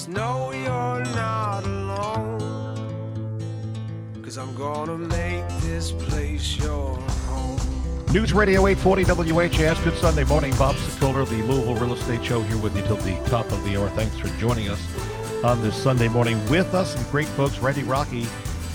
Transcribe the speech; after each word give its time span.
Just 0.00 0.08
know 0.08 0.50
you're 0.50 1.04
not 1.14 1.62
alone. 1.62 2.40
Cause 4.22 4.38
I'm 4.38 4.54
gonna 4.54 4.96
make 4.96 5.46
this 5.60 5.92
place 5.92 6.56
your 6.56 6.96
home. 7.28 7.60
News 8.10 8.32
Radio 8.32 8.66
840 8.66 9.30
WHAS. 9.30 9.78
Good 9.84 9.98
Sunday 9.98 10.24
morning. 10.24 10.54
Bob 10.56 10.74
Sokoler, 10.76 11.28
the 11.28 11.42
Louisville 11.42 11.74
Real 11.74 11.92
Estate 11.92 12.24
Show, 12.24 12.40
here 12.40 12.56
with 12.56 12.74
you 12.74 12.82
till 12.84 12.96
the 12.96 13.14
top 13.28 13.44
of 13.52 13.62
the 13.64 13.76
hour. 13.76 13.90
Thanks 13.90 14.16
for 14.16 14.28
joining 14.38 14.70
us 14.70 14.82
on 15.44 15.60
this 15.60 15.76
Sunday 15.76 16.08
morning. 16.08 16.40
With 16.48 16.72
us, 16.72 16.94
some 16.94 17.04
great 17.10 17.28
folks. 17.28 17.58
Randy 17.58 17.82
Rocky, 17.82 18.24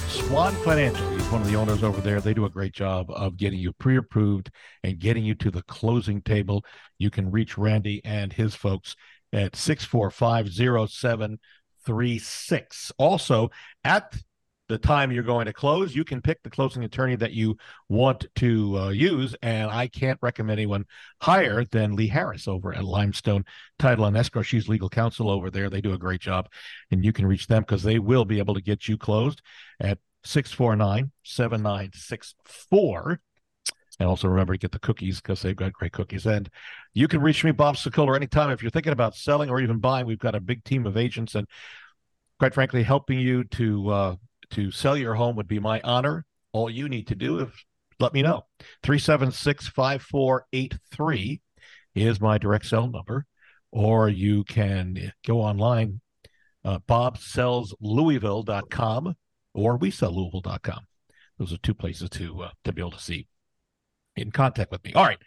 Swan 0.08 0.54
Financial. 0.58 1.10
He's 1.10 1.28
one 1.32 1.42
of 1.42 1.48
the 1.48 1.56
owners 1.56 1.82
over 1.82 2.02
there. 2.02 2.22
They 2.22 2.36
do 2.36 2.46
a 2.46 2.52
great 2.52 2.74
job 2.74 3.10
of 3.10 3.36
getting 3.36 3.58
you 3.58 3.74
pre 3.74 3.98
approved 3.98 4.52
and 4.84 5.00
getting 5.00 5.26
you 5.26 5.34
to 5.34 5.50
the 5.50 5.64
closing 5.64 6.22
table. 6.22 6.64
You 7.00 7.10
can 7.10 7.32
reach 7.32 7.58
Randy 7.58 8.00
and 8.06 8.32
his 8.32 8.54
folks 8.54 8.96
at 9.36 9.56
645 9.56 10.50
0736. 10.90 12.92
Also, 12.98 13.52
at 13.84 14.16
the 14.68 14.78
time 14.80 15.12
you're 15.12 15.24
going 15.24 15.46
to 15.46 15.54
close, 15.54 15.96
you 15.96 16.04
can 16.04 16.22
pick 16.22 16.42
the 16.42 16.50
closing 16.50 16.84
attorney 16.84 17.16
that 17.16 17.34
you 17.34 17.56
want 17.88 18.26
to 18.36 18.80
uh, 18.80 18.90
use. 18.90 19.36
And 19.44 19.70
I 19.70 19.88
can't 19.88 20.18
recommend 20.22 20.60
anyone 20.60 20.86
higher 21.22 21.64
than 21.66 21.96
Lee 21.96 22.08
Harris 22.08 22.48
over 22.48 22.74
at 22.74 22.84
Limestone 22.84 23.46
Title 23.78 24.06
and 24.06 24.18
Escrow. 24.18 24.42
She's 24.42 24.68
legal 24.68 24.90
counsel 24.90 25.30
over 25.30 25.52
there. 25.52 25.70
They 25.70 25.82
do 25.82 25.94
a 25.94 26.00
great 26.00 26.22
job. 26.22 26.50
And 26.90 27.06
you 27.06 27.14
can 27.14 27.28
reach 27.28 27.46
them 27.48 27.62
because 27.62 27.84
they 27.84 28.00
will 28.00 28.26
be 28.26 28.40
able 28.40 28.56
to 28.56 28.62
get 28.62 28.88
you 28.88 28.98
closed 28.98 29.44
at 29.80 30.00
649 30.24 31.12
7964. 31.24 33.22
And 34.00 34.10
also 34.10 34.28
remember 34.28 34.54
to 34.54 34.60
get 34.60 34.72
the 34.72 34.80
cookies 34.80 35.22
because 35.22 35.42
they've 35.42 35.56
got 35.56 35.72
great 35.72 35.94
cookies. 35.94 36.26
And 36.26 36.50
you 36.94 37.08
can 37.08 37.22
reach 37.22 37.46
me, 37.46 37.52
Bob 37.52 37.76
Sokoler, 37.76 38.16
anytime. 38.16 38.52
If 38.52 38.62
you're 38.62 38.70
thinking 38.70 38.92
about 38.92 39.16
selling 39.16 39.50
or 39.50 39.62
even 39.62 39.80
buying, 39.80 40.06
we've 40.06 40.20
got 40.20 40.36
a 40.36 40.42
big 40.42 40.66
team 40.66 40.86
of 40.86 40.98
agents 40.98 41.36
and 41.36 41.48
quite 42.40 42.54
frankly, 42.54 42.84
helping 42.84 43.20
you 43.20 43.44
to 43.46 43.90
uh, 43.90 44.16
to 44.52 44.70
sell 44.72 44.96
your 44.98 45.16
home 45.16 45.36
would 45.36 45.48
be 45.48 45.58
my 45.60 45.82
honor. 45.84 46.24
All 46.52 46.70
you 46.70 46.88
need 46.88 47.08
to 47.08 47.16
do 47.16 47.40
is 47.40 47.50
let 48.00 48.14
me 48.14 48.22
know. 48.22 48.44
376 48.84 49.70
5483 49.70 51.42
is 51.96 52.22
my 52.22 52.38
direct 52.38 52.66
cell 52.66 52.88
number. 52.88 53.26
Or 53.72 54.10
you 54.10 54.44
can 54.46 55.12
go 55.26 55.42
online, 55.42 56.02
uh, 56.64 56.78
bobsellslouisville.com 56.88 59.16
or 59.54 59.78
we 59.78 59.92
sell 59.92 60.16
Louisville.com. 60.16 60.88
Those 61.38 61.52
are 61.52 61.58
two 61.58 61.74
places 61.74 62.10
to 62.12 62.44
uh, 62.44 62.52
to 62.64 62.72
be 62.72 62.82
able 62.82 62.92
to 62.92 63.00
see 63.00 63.28
in 64.16 64.32
contact 64.32 64.72
with 64.72 64.84
me. 64.84 64.94
All 64.94 65.04
right, 65.04 65.20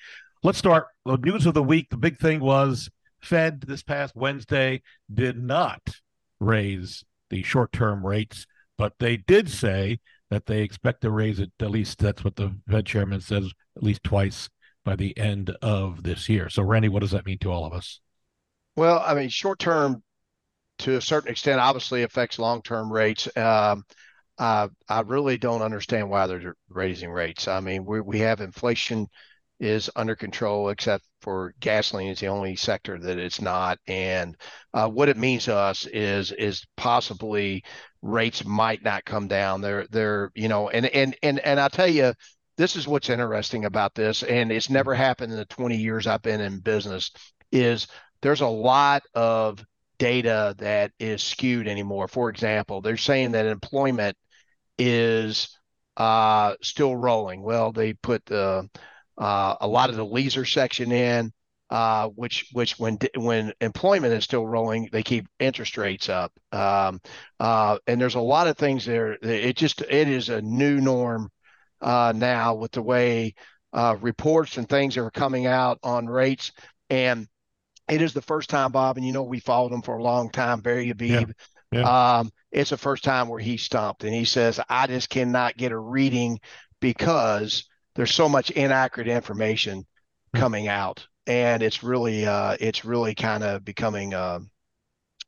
let's 0.42 0.58
start. 0.58 0.86
The 1.04 1.16
news 1.16 1.46
of 1.46 1.54
the 1.54 1.62
week. 1.62 1.88
The 1.90 1.96
big 1.96 2.18
thing 2.18 2.40
was 2.40 2.88
Fed 3.20 3.62
this 3.62 3.82
past 3.82 4.14
Wednesday 4.16 4.82
did 5.12 5.42
not 5.42 5.80
raise 6.40 7.04
the 7.30 7.42
short 7.42 7.72
term 7.72 8.06
rates, 8.06 8.46
but 8.76 8.94
they 8.98 9.16
did 9.16 9.50
say 9.50 10.00
that 10.30 10.46
they 10.46 10.62
expect 10.62 11.00
to 11.02 11.10
raise 11.10 11.40
it 11.40 11.50
at 11.60 11.70
least 11.70 11.98
that's 11.98 12.22
what 12.22 12.36
the 12.36 12.54
Fed 12.68 12.86
chairman 12.86 13.20
says 13.20 13.50
at 13.76 13.82
least 13.82 14.02
twice 14.02 14.48
by 14.84 14.94
the 14.96 15.16
end 15.18 15.50
of 15.62 16.02
this 16.02 16.28
year. 16.28 16.48
So, 16.48 16.62
Randy, 16.62 16.88
what 16.88 17.00
does 17.00 17.10
that 17.10 17.26
mean 17.26 17.38
to 17.38 17.50
all 17.50 17.64
of 17.64 17.72
us? 17.72 18.00
Well, 18.76 19.02
I 19.04 19.14
mean, 19.14 19.28
short 19.28 19.58
term 19.58 20.02
to 20.78 20.96
a 20.96 21.00
certain 21.00 21.30
extent 21.30 21.60
obviously 21.60 22.02
affects 22.04 22.38
long 22.38 22.62
term 22.62 22.92
rates. 22.92 23.28
Um, 23.36 23.84
uh, 24.38 24.68
I 24.88 25.00
really 25.00 25.38
don't 25.38 25.62
understand 25.62 26.10
why 26.10 26.26
they're 26.26 26.54
raising 26.68 27.10
rates. 27.10 27.48
I 27.48 27.60
mean, 27.60 27.84
we 27.84 28.00
we 28.00 28.20
have 28.20 28.40
inflation 28.40 29.08
is 29.60 29.90
under 29.96 30.14
control, 30.14 30.68
except 30.68 31.04
for 31.20 31.52
gasoline 31.60 32.10
is 32.10 32.20
the 32.20 32.28
only 32.28 32.54
sector 32.56 32.98
that 32.98 33.18
it's 33.18 33.40
not. 33.40 33.78
And 33.88 34.36
uh, 34.72 34.88
what 34.88 35.08
it 35.08 35.16
means 35.16 35.44
to 35.46 35.56
us 35.56 35.86
is 35.86 36.30
is 36.32 36.64
possibly 36.76 37.64
rates 38.02 38.44
might 38.44 38.82
not 38.84 39.04
come 39.04 39.26
down. 39.28 39.60
They're 39.60 39.86
they're 39.90 40.30
you 40.34 40.48
know, 40.48 40.68
and 40.68 40.86
and 40.86 41.16
and 41.22 41.40
and 41.40 41.58
I 41.60 41.68
tell 41.68 41.88
you, 41.88 42.14
this 42.56 42.76
is 42.76 42.86
what's 42.86 43.10
interesting 43.10 43.64
about 43.64 43.94
this, 43.94 44.22
and 44.22 44.52
it's 44.52 44.70
never 44.70 44.94
happened 44.94 45.32
in 45.32 45.38
the 45.38 45.44
20 45.46 45.76
years 45.76 46.06
I've 46.06 46.22
been 46.22 46.40
in 46.40 46.60
business. 46.60 47.10
Is 47.50 47.88
there's 48.22 48.40
a 48.42 48.46
lot 48.46 49.02
of 49.14 49.64
data 49.98 50.54
that 50.58 50.92
is 51.00 51.22
skewed 51.22 51.66
anymore. 51.68 52.08
For 52.08 52.30
example, 52.30 52.80
they're 52.80 52.96
saying 52.96 53.32
that 53.32 53.46
employment 53.46 54.16
is 54.78 55.58
uh, 55.96 56.54
still 56.62 56.96
rolling. 56.96 57.42
Well, 57.42 57.72
they 57.72 57.92
put 57.94 58.24
the 58.26 58.68
uh, 59.18 59.56
a 59.60 59.66
lot 59.66 59.90
of 59.90 59.96
the 59.96 60.04
leisure 60.04 60.44
section 60.44 60.92
in, 60.92 61.32
uh, 61.70 62.08
which 62.08 62.48
which 62.52 62.78
when 62.78 62.98
when 63.16 63.52
employment 63.60 64.14
is 64.14 64.24
still 64.24 64.46
rolling, 64.46 64.88
they 64.92 65.02
keep 65.02 65.26
interest 65.38 65.76
rates 65.76 66.08
up. 66.08 66.32
Um, 66.52 67.00
uh, 67.40 67.78
and 67.86 68.00
there's 68.00 68.14
a 68.14 68.20
lot 68.20 68.46
of 68.46 68.56
things 68.56 68.86
there. 68.86 69.18
It 69.22 69.56
just 69.56 69.80
it 69.82 70.08
is 70.08 70.28
a 70.28 70.40
new 70.40 70.80
norm 70.80 71.30
uh, 71.80 72.12
now 72.14 72.54
with 72.54 72.72
the 72.72 72.82
way 72.82 73.34
uh, 73.72 73.96
reports 74.00 74.56
and 74.56 74.68
things 74.68 74.96
are 74.96 75.10
coming 75.10 75.46
out 75.46 75.78
on 75.82 76.06
rates. 76.06 76.52
And 76.90 77.26
it 77.88 78.02
is 78.02 78.12
the 78.12 78.22
first 78.22 78.50
time, 78.50 78.72
Bob, 78.72 78.96
and 78.96 79.06
you 79.06 79.12
know 79.12 79.22
we 79.24 79.40
followed 79.40 79.72
him 79.72 79.82
for 79.82 79.96
a 79.96 80.02
long 80.02 80.30
time, 80.30 80.60
Barry 80.60 80.88
Habib. 80.88 81.28
Yeah. 81.28 81.34
Yeah. 81.72 82.18
Um, 82.18 82.30
it's 82.50 82.70
the 82.70 82.76
first 82.76 83.04
time 83.04 83.28
where 83.28 83.40
he 83.40 83.56
stumped 83.56 84.04
and 84.04 84.14
he 84.14 84.24
says, 84.24 84.60
I 84.68 84.86
just 84.86 85.10
cannot 85.10 85.56
get 85.56 85.72
a 85.72 85.78
reading 85.78 86.40
because 86.80 87.64
there's 87.94 88.14
so 88.14 88.28
much 88.28 88.50
inaccurate 88.50 89.08
information 89.08 89.86
hmm. 90.32 90.40
coming 90.40 90.68
out. 90.68 91.06
And 91.26 91.62
it's 91.62 91.82
really, 91.82 92.26
uh, 92.26 92.56
it's 92.58 92.84
really 92.84 93.14
kind 93.14 93.44
of 93.44 93.64
becoming, 93.64 94.14
uh, 94.14 94.40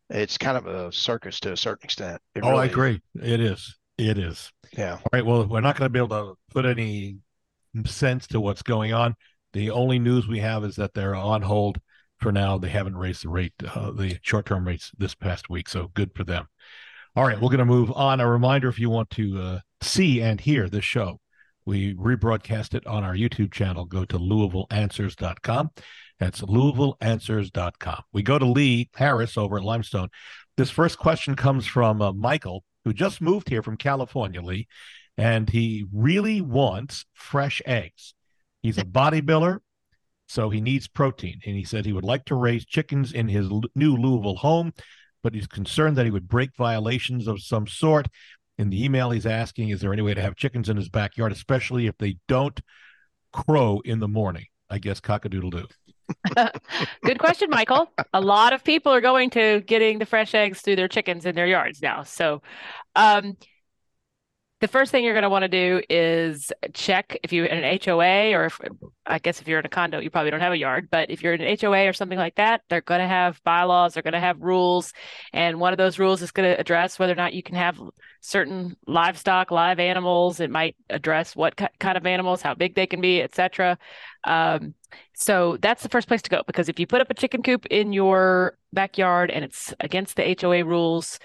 it's 0.09 0.39
kind 0.39 0.57
of 0.57 0.67
a 0.67 0.91
circus 0.93 1.41
to 1.41 1.53
a 1.53 1.57
certain 1.57 1.85
extent. 1.85 2.21
It 2.35 2.43
oh, 2.43 2.51
really 2.51 2.63
I 2.63 2.65
agree. 2.67 3.01
Is. 3.17 3.33
It 3.33 3.41
is. 3.41 3.79
It 3.99 4.19
is. 4.19 4.51
Yeah. 4.73 4.95
All 4.95 5.11
right. 5.13 5.25
Well, 5.25 5.47
we're 5.47 5.61
not 5.61 5.77
going 5.77 5.87
to 5.87 5.93
be 5.93 5.99
able 5.99 6.09
to 6.09 6.39
put 6.53 6.65
any 6.65 7.19
sense 7.85 8.27
to 8.29 8.41
what's 8.41 8.63
going 8.63 8.95
on. 8.95 9.15
The 9.53 9.71
only 9.71 9.99
news 9.99 10.27
we 10.27 10.39
have 10.39 10.65
is 10.65 10.77
that 10.77 10.95
they're 10.95 11.15
on 11.15 11.43
hold 11.43 11.79
for 12.21 12.33
now. 12.33 12.59
They 12.59 12.69
haven't 12.69 12.97
raised 12.97 13.25
the 13.25 13.29
rate, 13.29 13.55
uh, 13.75 13.91
the 13.93 14.19
short 14.23 14.47
term 14.47 14.67
rates 14.67 14.93
this 14.97 15.15
past 15.15 15.51
week. 15.51 15.69
So 15.69 15.91
good 15.95 16.11
for 16.15 16.25
them. 16.25 16.47
All 17.17 17.25
right, 17.25 17.41
we're 17.41 17.49
going 17.49 17.59
to 17.59 17.65
move 17.65 17.91
on. 17.93 18.21
A 18.21 18.29
reminder 18.29 18.69
if 18.69 18.79
you 18.79 18.89
want 18.89 19.11
to 19.11 19.39
uh, 19.39 19.59
see 19.83 20.21
and 20.23 20.41
hear 20.41 20.69
this 20.69 20.85
show, 20.85 21.19
we 21.67 21.95
rebroadcast 21.95 22.75
it 22.75 22.87
on 22.87 23.03
our 23.03 23.15
YouTube 23.15 23.53
channel. 23.53 23.85
Go 23.85 24.05
to 24.05 24.19
LouisvilleAnswers.com. 24.19 25.71
That's 26.19 26.41
LouisvilleAnswers.com. 26.43 28.03
We 28.13 28.23
go 28.23 28.39
to 28.39 28.47
Lee 28.47 28.91
Harris 28.95 29.37
over 29.37 29.57
at 29.57 29.65
Limestone. 29.65 30.09
This 30.57 30.71
first 30.71 30.99
question 30.99 31.35
comes 31.35 31.67
from 31.67 32.01
uh, 32.03 32.13
Michael, 32.13 32.65
who 32.85 32.93
just 32.93 33.21
moved 33.21 33.49
here 33.49 33.63
from 33.63 33.77
California, 33.77 34.41
Lee, 34.41 34.69
and 35.17 35.49
he 35.49 35.87
really 35.93 36.41
wants 36.41 37.07
fresh 37.13 37.61
eggs. 37.67 38.15
He's 38.63 38.79
a 38.79 38.85
bodybuilder, 38.85 39.59
so 40.31 40.51
he 40.51 40.61
needs 40.61 40.89
protein. 40.89 41.41
And 41.45 41.57
he 41.57 41.65
said 41.65 41.85
he 41.85 41.93
would 41.93 42.05
like 42.05 42.25
to 42.27 42.35
raise 42.35 42.65
chickens 42.65 43.13
in 43.13 43.29
his 43.29 43.49
new 43.75 43.97
Louisville 43.97 44.37
home 44.37 44.73
but 45.23 45.35
he's 45.35 45.47
concerned 45.47 45.97
that 45.97 46.05
he 46.05 46.11
would 46.11 46.29
break 46.29 46.57
violations 46.57 47.27
of 47.27 47.43
some 47.43 47.67
sort. 47.67 48.09
In 48.59 48.71
the 48.71 48.85
email, 48.85 49.11
he's 49.11 49.27
asking, 49.27 49.71
is 49.71 49.81
there 49.81 49.93
any 49.93 50.03
way 50.03 50.15
to 50.15 50.21
have 50.21 50.37
chickens 50.37 50.69
in 50.69 50.77
his 50.77 50.89
backyard, 50.89 51.33
especially 51.33 51.87
if 51.87 51.97
they 51.99 52.19
don't 52.29 52.61
crow 53.33 53.81
in 53.85 54.01
the 54.01 54.09
morning? 54.09 54.47
I 54.69 54.79
guess 54.79 55.01
cockadoodle 55.01 55.51
doo. 55.51 55.67
Good 57.05 57.19
question, 57.19 57.49
Michael. 57.51 57.91
A 58.13 58.21
lot 58.21 58.53
of 58.53 58.65
people 58.65 58.93
are 58.93 59.01
going 59.01 59.31
to 59.31 59.61
getting 59.61 59.99
the 59.99 60.07
fresh 60.07 60.35
eggs 60.35 60.61
through 60.61 60.77
their 60.77 60.89
chickens 60.89 61.25
in 61.25 61.35
their 61.35 61.47
yards 61.47 61.81
now. 61.81 62.03
So, 62.03 62.43
um, 62.97 63.37
the 64.61 64.69
first 64.69 64.93
thing 64.93 65.05
you're 65.05 65.15
going 65.15 65.23
to 65.23 65.31
want 65.31 65.43
to 65.43 65.49
do 65.49 65.81
is 65.89 66.53
check 66.75 67.19
if 67.23 67.33
you're 67.33 67.47
in 67.47 67.65
an 67.65 67.79
HOA 67.83 68.33
or 68.35 68.45
if, 68.45 68.61
I 69.07 69.19
guess 69.19 69.41
if 69.41 69.49
you're 69.49 69.59
in 69.59 69.65
a 69.65 69.71
condo, 69.71 70.01
you 70.01 70.11
probably 70.11 70.31
don't 70.31 70.41
have 70.41 70.53
a 70.53 70.59
yard, 70.59 70.89
but 70.91 71.11
if 71.11 71.23
you're 71.23 71.33
in 71.33 71.41
an 71.41 71.57
HOA 71.59 71.89
or 71.89 71.95
something 71.95 72.19
like 72.19 72.35
that, 72.35 72.63
they're 72.69 72.83
going 72.83 73.01
to 73.01 73.07
have 73.07 73.43
bylaws, 73.43 73.95
they're 73.95 74.03
going 74.03 74.13
to 74.13 74.21
have 74.21 74.41
rules. 74.41 74.93
And 75.33 75.59
one 75.61 75.73
of 75.73 75.79
those 75.79 75.99
rules 75.99 76.21
is 76.21 76.31
going 76.31 76.49
to 76.53 76.61
address 76.61 76.99
whether 76.99 77.13
or 77.13 77.17
not 77.17 77.33
you 77.33 77.43
can 77.43 77.55
have 77.55 77.81
certain 78.21 78.77
livestock, 78.87 79.51
live 79.51 79.81
animals. 79.81 80.41
It 80.41 80.51
might 80.51 80.77
address 80.91 81.35
what 81.35 81.57
kind 81.57 81.97
of 81.97 82.05
animals, 82.05 82.43
how 82.43 82.55
big 82.55 82.75
they 82.75 82.87
can 82.87 83.01
be, 83.01 83.23
etc. 83.23 83.79
Um, 84.25 84.75
so 85.15 85.57
that's 85.61 85.83
the 85.83 85.89
first 85.89 86.09
place 86.09 86.23
to 86.23 86.31
go 86.31 86.43
because 86.47 86.69
if 86.69 86.79
you 86.79 86.87
put 86.87 87.01
up 87.01 87.11
a 87.11 87.15
chicken 87.15 87.43
coop 87.43 87.67
in 87.67 87.93
your 87.93 88.59
backyard 88.73 89.31
and 89.31 89.45
it's 89.45 89.73
against 89.81 90.17
the 90.17 90.37
HOA 90.39 90.65
rules, 90.65 91.19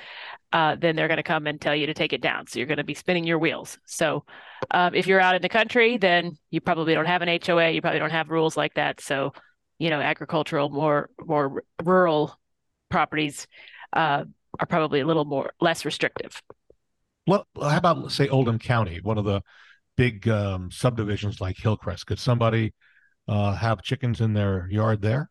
uh, 0.56 0.74
then 0.80 0.96
they're 0.96 1.10
going 1.10 1.18
to 1.18 1.24
come 1.24 1.48
and 1.48 1.60
tell 1.60 1.76
you 1.76 1.86
to 1.86 1.94
take 1.94 2.14
it 2.14 2.22
down. 2.22 2.48
So 2.48 2.60
you're 2.60 2.66
going 2.66 2.78
to 2.78 2.86
be 2.86 2.94
spinning 2.94 3.26
your 3.26 3.38
wheels. 3.38 3.78
So 3.86 4.24
um, 4.72 4.96
if 4.96 5.06
you're 5.06 5.20
out 5.20 5.36
in 5.36 5.42
the 5.42 5.50
country, 5.50 5.98
then 5.98 6.38
you 6.50 6.62
probably 6.62 6.94
don't 6.94 7.08
have 7.08 7.22
an 7.22 7.40
HOA. 7.46 7.72
You 7.72 7.82
probably 7.82 8.00
don't 8.00 8.12
have 8.12 8.30
rules 8.30 8.56
like 8.56 8.74
that. 8.76 9.02
So, 9.02 9.34
you 9.80 9.90
know, 9.90 10.00
agricultural, 10.00 10.70
more 10.70 11.10
more 11.20 11.62
rural 11.84 12.40
properties 12.90 13.48
uh, 13.92 14.24
are 14.58 14.66
probably 14.66 15.02
a 15.02 15.06
little 15.06 15.26
more 15.26 15.52
less 15.60 15.84
restrictive. 15.84 16.42
Well, 17.28 17.46
how 17.60 17.76
about 17.76 18.10
say 18.14 18.30
Oldham 18.30 18.58
County, 18.58 19.02
one 19.04 19.18
of 19.18 19.26
the 19.26 19.42
big 19.98 20.30
um, 20.30 20.72
subdivisions 20.72 21.42
like 21.42 21.58
Hillcrest? 21.58 22.08
Could 22.08 22.20
somebody 22.20 22.74
uh, 23.28 23.56
have 23.56 23.82
chickens 23.82 24.22
in 24.22 24.32
their 24.32 24.70
yard 24.72 25.02
there? 25.02 25.30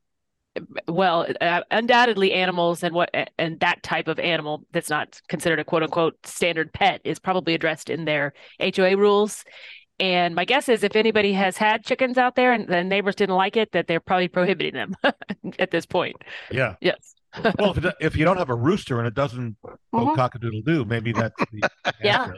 Well, 0.89 1.27
uh, 1.41 1.62
undoubtedly 1.71 2.33
animals 2.33 2.83
and 2.83 2.95
what 2.95 3.11
and 3.39 3.61
that 3.61 3.83
type 3.83 4.09
of 4.09 4.19
animal 4.19 4.65
that's 4.73 4.91
not 4.91 5.21
considered 5.29 5.59
a 5.59 5.65
quote 5.65 5.83
unquote 5.83 6.15
standard 6.27 6.73
pet 6.73 7.01
is 7.05 7.19
probably 7.19 7.55
addressed 7.55 7.91
in 7.91 8.05
their 8.05 8.33
HOA 8.61 8.97
rules. 8.97 9.45
And 10.01 10.35
my 10.35 10.45
guess 10.45 10.69
is 10.69 10.83
if 10.83 10.97
anybody 10.97 11.33
has 11.35 11.56
had 11.56 11.85
chickens 11.85 12.19
out 12.19 12.35
there 12.35 12.53
and 12.53 12.67
the 12.67 12.83
neighbors 12.83 13.15
didn't 13.15 13.37
like 13.37 13.56
it, 13.56 13.73
that 13.73 13.87
they're 13.87 14.01
probably 14.01 14.29
prohibiting 14.29 14.75
them 14.75 14.97
at 15.59 15.71
this 15.71 15.87
point. 15.87 16.17
Yeah. 16.51 16.75
Yes. 16.81 17.15
well, 17.59 17.73
if, 17.73 17.85
it, 17.85 17.95
if, 18.01 18.17
you 18.17 18.25
don't 18.25 18.37
have 18.37 18.51
a 18.51 18.55
rooster 18.55 18.99
and 18.99 19.06
it 19.09 19.15
doesn't 19.15 19.56
go 19.62 19.77
mm-hmm. 19.93 20.21
cockadoodle 20.21 20.65
doo, 20.65 20.85
maybe 20.85 21.12
that's 21.12 21.35
the 21.53 21.69
yeah. 22.03 22.31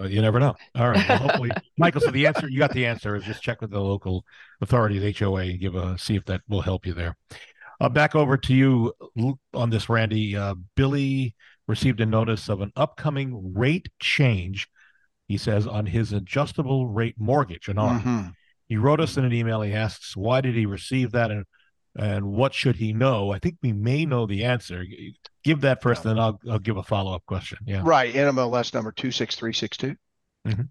So 0.00 0.06
you 0.06 0.22
never 0.22 0.40
know. 0.40 0.54
All 0.76 0.88
right. 0.88 1.08
Well, 1.08 1.18
hopefully, 1.18 1.50
Michael. 1.78 2.00
So 2.00 2.10
the 2.10 2.26
answer 2.26 2.48
you 2.48 2.58
got 2.58 2.72
the 2.72 2.86
answer 2.86 3.16
is 3.16 3.24
just 3.24 3.42
check 3.42 3.60
with 3.60 3.70
the 3.70 3.80
local 3.80 4.24
authorities, 4.62 5.18
HOA, 5.18 5.42
and 5.42 5.60
give 5.60 5.74
a 5.74 5.98
see 5.98 6.16
if 6.16 6.24
that 6.24 6.40
will 6.48 6.62
help 6.62 6.86
you 6.86 6.94
there. 6.94 7.16
Uh, 7.80 7.88
back 7.90 8.14
over 8.14 8.36
to 8.38 8.54
you 8.54 8.94
on 9.52 9.70
this, 9.70 9.88
Randy. 9.90 10.36
Uh, 10.36 10.54
Billy 10.74 11.34
received 11.68 12.00
a 12.00 12.06
notice 12.06 12.48
of 12.48 12.62
an 12.62 12.72
upcoming 12.76 13.52
rate 13.54 13.90
change. 13.98 14.68
He 15.28 15.36
says 15.36 15.66
on 15.66 15.86
his 15.86 16.12
adjustable 16.12 16.88
rate 16.88 17.16
mortgage, 17.18 17.68
and 17.68 17.78
on. 17.78 18.00
Mm-hmm. 18.00 18.28
He 18.68 18.76
wrote 18.76 19.00
us 19.00 19.16
in 19.16 19.24
an 19.24 19.32
email. 19.32 19.60
He 19.62 19.74
asks, 19.74 20.16
"Why 20.16 20.40
did 20.40 20.54
he 20.54 20.64
receive 20.64 21.12
that, 21.12 21.30
and 21.30 21.44
and 21.96 22.24
what 22.26 22.54
should 22.54 22.76
he 22.76 22.92
know?" 22.92 23.32
I 23.32 23.38
think 23.38 23.56
we 23.62 23.72
may 23.72 24.04
know 24.04 24.26
the 24.26 24.44
answer 24.44 24.84
give 25.42 25.62
that 25.62 25.82
first, 25.82 26.04
yeah. 26.04 26.10
then 26.10 26.18
I'll 26.18 26.40
I'll 26.50 26.58
give 26.58 26.76
a 26.76 26.82
follow 26.82 27.14
up 27.14 27.24
question. 27.26 27.58
Yeah. 27.66 27.82
Right. 27.84 28.12
NMLS 28.12 28.74
number 28.74 28.92
two 28.92 29.10
six 29.10 29.36
three 29.36 29.52
six 29.52 29.76
two. 29.76 29.96
Mm-hmm. 30.46 30.62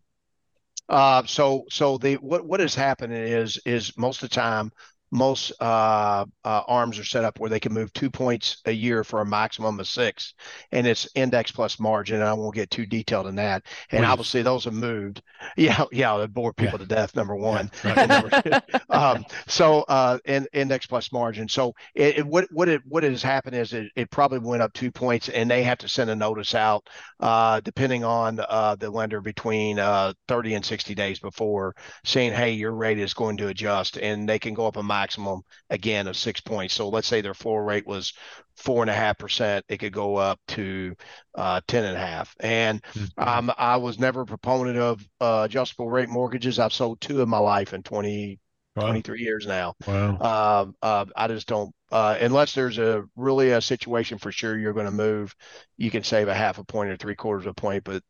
Uh, 0.88 1.24
so 1.26 1.66
so 1.70 1.98
the 1.98 2.16
what 2.16 2.46
what 2.46 2.62
is 2.62 2.76
happening 2.76 3.22
is 3.22 3.60
is 3.66 3.98
most 3.98 4.24
of 4.24 4.30
the 4.30 4.36
time 4.36 4.72
most 5.12 5.52
uh, 5.60 6.26
uh, 6.44 6.62
arms 6.68 7.00
are 7.00 7.04
set 7.04 7.26
up 7.26 7.40
where 7.40 7.50
they 7.50 7.60
can 7.60 7.74
move 7.74 7.92
two 7.94 8.10
points 8.10 8.62
a 8.66 8.72
year 8.72 9.04
for 9.04 9.22
a 9.22 9.26
maximum 9.26 9.80
of 9.80 9.88
six, 9.88 10.34
and 10.72 10.86
it's 10.86 11.08
index 11.16 11.52
plus 11.52 11.80
margin. 11.80 12.18
And 12.18 12.26
I 12.26 12.34
won't 12.34 12.56
get 12.56 12.70
too 12.70 12.86
detailed 12.86 13.28
in 13.28 13.36
that. 13.36 13.64
And 13.92 14.02
Please. 14.02 14.10
obviously, 14.10 14.42
those 14.42 14.66
have 14.66 14.74
moved. 14.74 15.22
Yeah, 15.56 15.86
yeah, 15.92 16.18
they 16.18 16.28
bore 16.28 16.54
people 16.54 16.80
yeah. 16.80 16.86
to 16.86 16.96
death. 16.96 17.16
Number 17.16 17.36
one. 17.36 17.72
Yeah, 17.84 17.94
right. 17.94 18.46
number 18.46 18.62
um, 18.90 19.26
so, 19.48 19.82
uh, 19.88 20.20
in, 20.26 20.48
index 20.54 20.86
plus 20.86 21.12
margin. 21.12 21.48
So, 21.48 21.74
it, 21.96 22.20
it, 22.20 22.28
what 22.28 22.48
what 22.52 22.70
it 22.70 22.82
what 22.86 23.04
has 23.04 23.24
happened 23.24 23.56
is 23.56 23.74
it, 23.74 23.92
it 23.96 24.12
probably 24.12 24.40
went 24.40 24.62
up 24.62 24.74
two 24.74 24.92
points, 24.92 25.30
and 25.30 25.50
they 25.50 25.64
have 25.64 25.78
to 25.80 25.88
send 25.88 26.10
a 26.10 26.16
notice 26.16 26.56
out, 26.56 26.88
uh, 27.20 27.62
depending 27.62 28.04
on 28.04 28.40
uh, 28.50 28.76
the 28.76 28.90
lender, 28.90 29.22
between 29.22 29.80
uh, 29.80 30.14
30 30.28 30.56
and 30.56 30.66
60 30.66 30.94
days 30.94 31.20
before, 31.20 31.74
saying, 32.04 32.34
"Hey, 32.34 32.52
your 32.52 32.74
rate 32.74 33.00
is 33.00 33.14
going 33.14 33.38
to 33.38 33.48
adjust," 33.48 33.98
and 33.98 34.28
they 34.28 34.40
can 34.40 34.54
go 34.54 34.68
up 34.68 34.78
a 34.78 34.84
maximum 35.00 35.42
again 35.70 36.08
of 36.08 36.18
six 36.18 36.42
points. 36.42 36.74
So 36.74 36.90
let's 36.90 37.08
say 37.08 37.22
their 37.22 37.34
floor 37.34 37.64
rate 37.64 37.88
was 37.88 38.14
four 38.58 38.84
and 38.84 38.90
a 38.90 38.94
half 38.94 39.18
percent, 39.18 39.66
it 39.70 39.78
could 39.78 39.94
go 39.94 40.18
up 40.18 40.40
to 40.50 40.96
uh, 41.36 41.62
ten 41.68 41.86
and 41.86 41.96
a 41.96 42.00
half. 42.00 42.36
And 42.40 42.84
um, 43.18 43.52
I 43.58 43.78
was 43.78 44.00
never 44.00 44.22
a 44.22 44.26
proponent 44.26 44.78
of 44.78 45.06
uh, 45.22 45.44
adjustable 45.46 45.90
rate 45.90 46.10
mortgages. 46.10 46.60
I've 46.60 46.74
sold 46.74 47.00
two 47.00 47.22
in 47.22 47.30
my 47.30 47.40
life 47.40 47.74
in 47.74 47.84
20, 47.84 48.40
wow. 48.76 48.84
23 48.84 49.22
years 49.22 49.48
now. 49.48 49.76
Wow. 49.88 50.18
Um, 50.20 50.76
uh, 50.82 51.06
I 51.16 51.28
just 51.28 51.48
don't. 51.48 51.74
Uh, 51.92 52.18
unless 52.22 52.54
there's 52.54 52.78
a 52.78 53.04
really 53.16 53.52
a 53.52 53.62
situation 53.62 54.20
for 54.20 54.32
sure 54.32 54.58
you're 54.58 54.74
going 54.74 54.86
to 54.86 54.92
move, 54.92 55.34
you 55.78 55.90
can 55.90 56.04
save 56.04 56.28
a 56.28 56.36
half 56.36 56.60
a 56.60 56.64
point 56.64 56.92
or 56.92 56.98
three 56.98 57.16
quarters 57.16 57.48
of 57.48 57.52
a 57.52 57.54
point, 57.56 57.84
but 57.84 58.04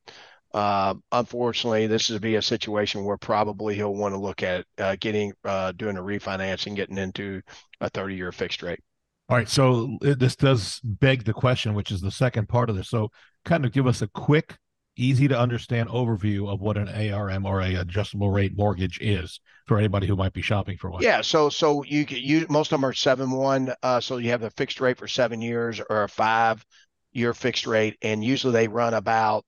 uh, 0.53 0.95
unfortunately, 1.11 1.87
this 1.87 2.09
is 2.09 2.19
be 2.19 2.35
a 2.35 2.41
situation 2.41 3.03
where 3.03 3.17
probably 3.17 3.75
he'll 3.75 3.93
want 3.93 4.13
to 4.13 4.19
look 4.19 4.41
at 4.41 4.65
uh, 4.77 4.95
getting 4.99 5.31
uh, 5.43 5.71
doing 5.73 5.97
a 5.97 6.01
refinancing, 6.01 6.75
getting 6.75 6.97
into 6.97 7.41
a 7.81 7.89
30 7.89 8.15
year 8.15 8.31
fixed 8.31 8.63
rate. 8.63 8.79
All 9.29 9.37
right, 9.37 9.47
so 9.47 9.97
this 10.01 10.35
does 10.35 10.79
beg 10.83 11.23
the 11.23 11.33
question, 11.33 11.75
which 11.75 11.91
is 11.91 12.01
the 12.01 12.09
second 12.09 12.49
part 12.49 12.67
of 12.71 12.75
this. 12.75 12.89
So, 12.89 13.11
kind 13.45 13.63
of 13.63 13.71
give 13.71 13.85
us 13.85 14.01
a 14.01 14.07
quick, 14.07 14.57
easy 14.97 15.27
to 15.27 15.39
understand 15.39 15.87
overview 15.89 16.51
of 16.51 16.61
what 16.61 16.77
an 16.77 16.89
ARM 16.89 17.45
or 17.45 17.61
a 17.61 17.75
adjustable 17.75 18.31
rate 18.31 18.57
mortgage 18.57 18.97
is 18.99 19.39
for 19.67 19.77
anybody 19.77 20.07
who 20.07 20.15
might 20.15 20.33
be 20.33 20.41
shopping 20.41 20.77
for 20.77 20.89
one. 20.89 21.03
Yeah, 21.03 21.21
so 21.21 21.49
so 21.49 21.83
you 21.83 22.07
you 22.09 22.47
most 22.49 22.71
of 22.71 22.79
them 22.79 22.89
are 22.89 22.93
seven 22.93 23.29
one. 23.29 23.71
Uh, 23.83 23.99
so 23.99 24.17
you 24.17 24.31
have 24.31 24.41
a 24.41 24.49
fixed 24.49 24.81
rate 24.81 24.97
for 24.97 25.07
seven 25.07 25.43
years 25.43 25.79
or 25.91 26.05
a 26.05 26.09
five 26.09 26.65
year 27.11 27.35
fixed 27.35 27.67
rate, 27.67 27.97
and 28.01 28.23
usually 28.23 28.53
they 28.53 28.67
run 28.67 28.95
about 28.95 29.45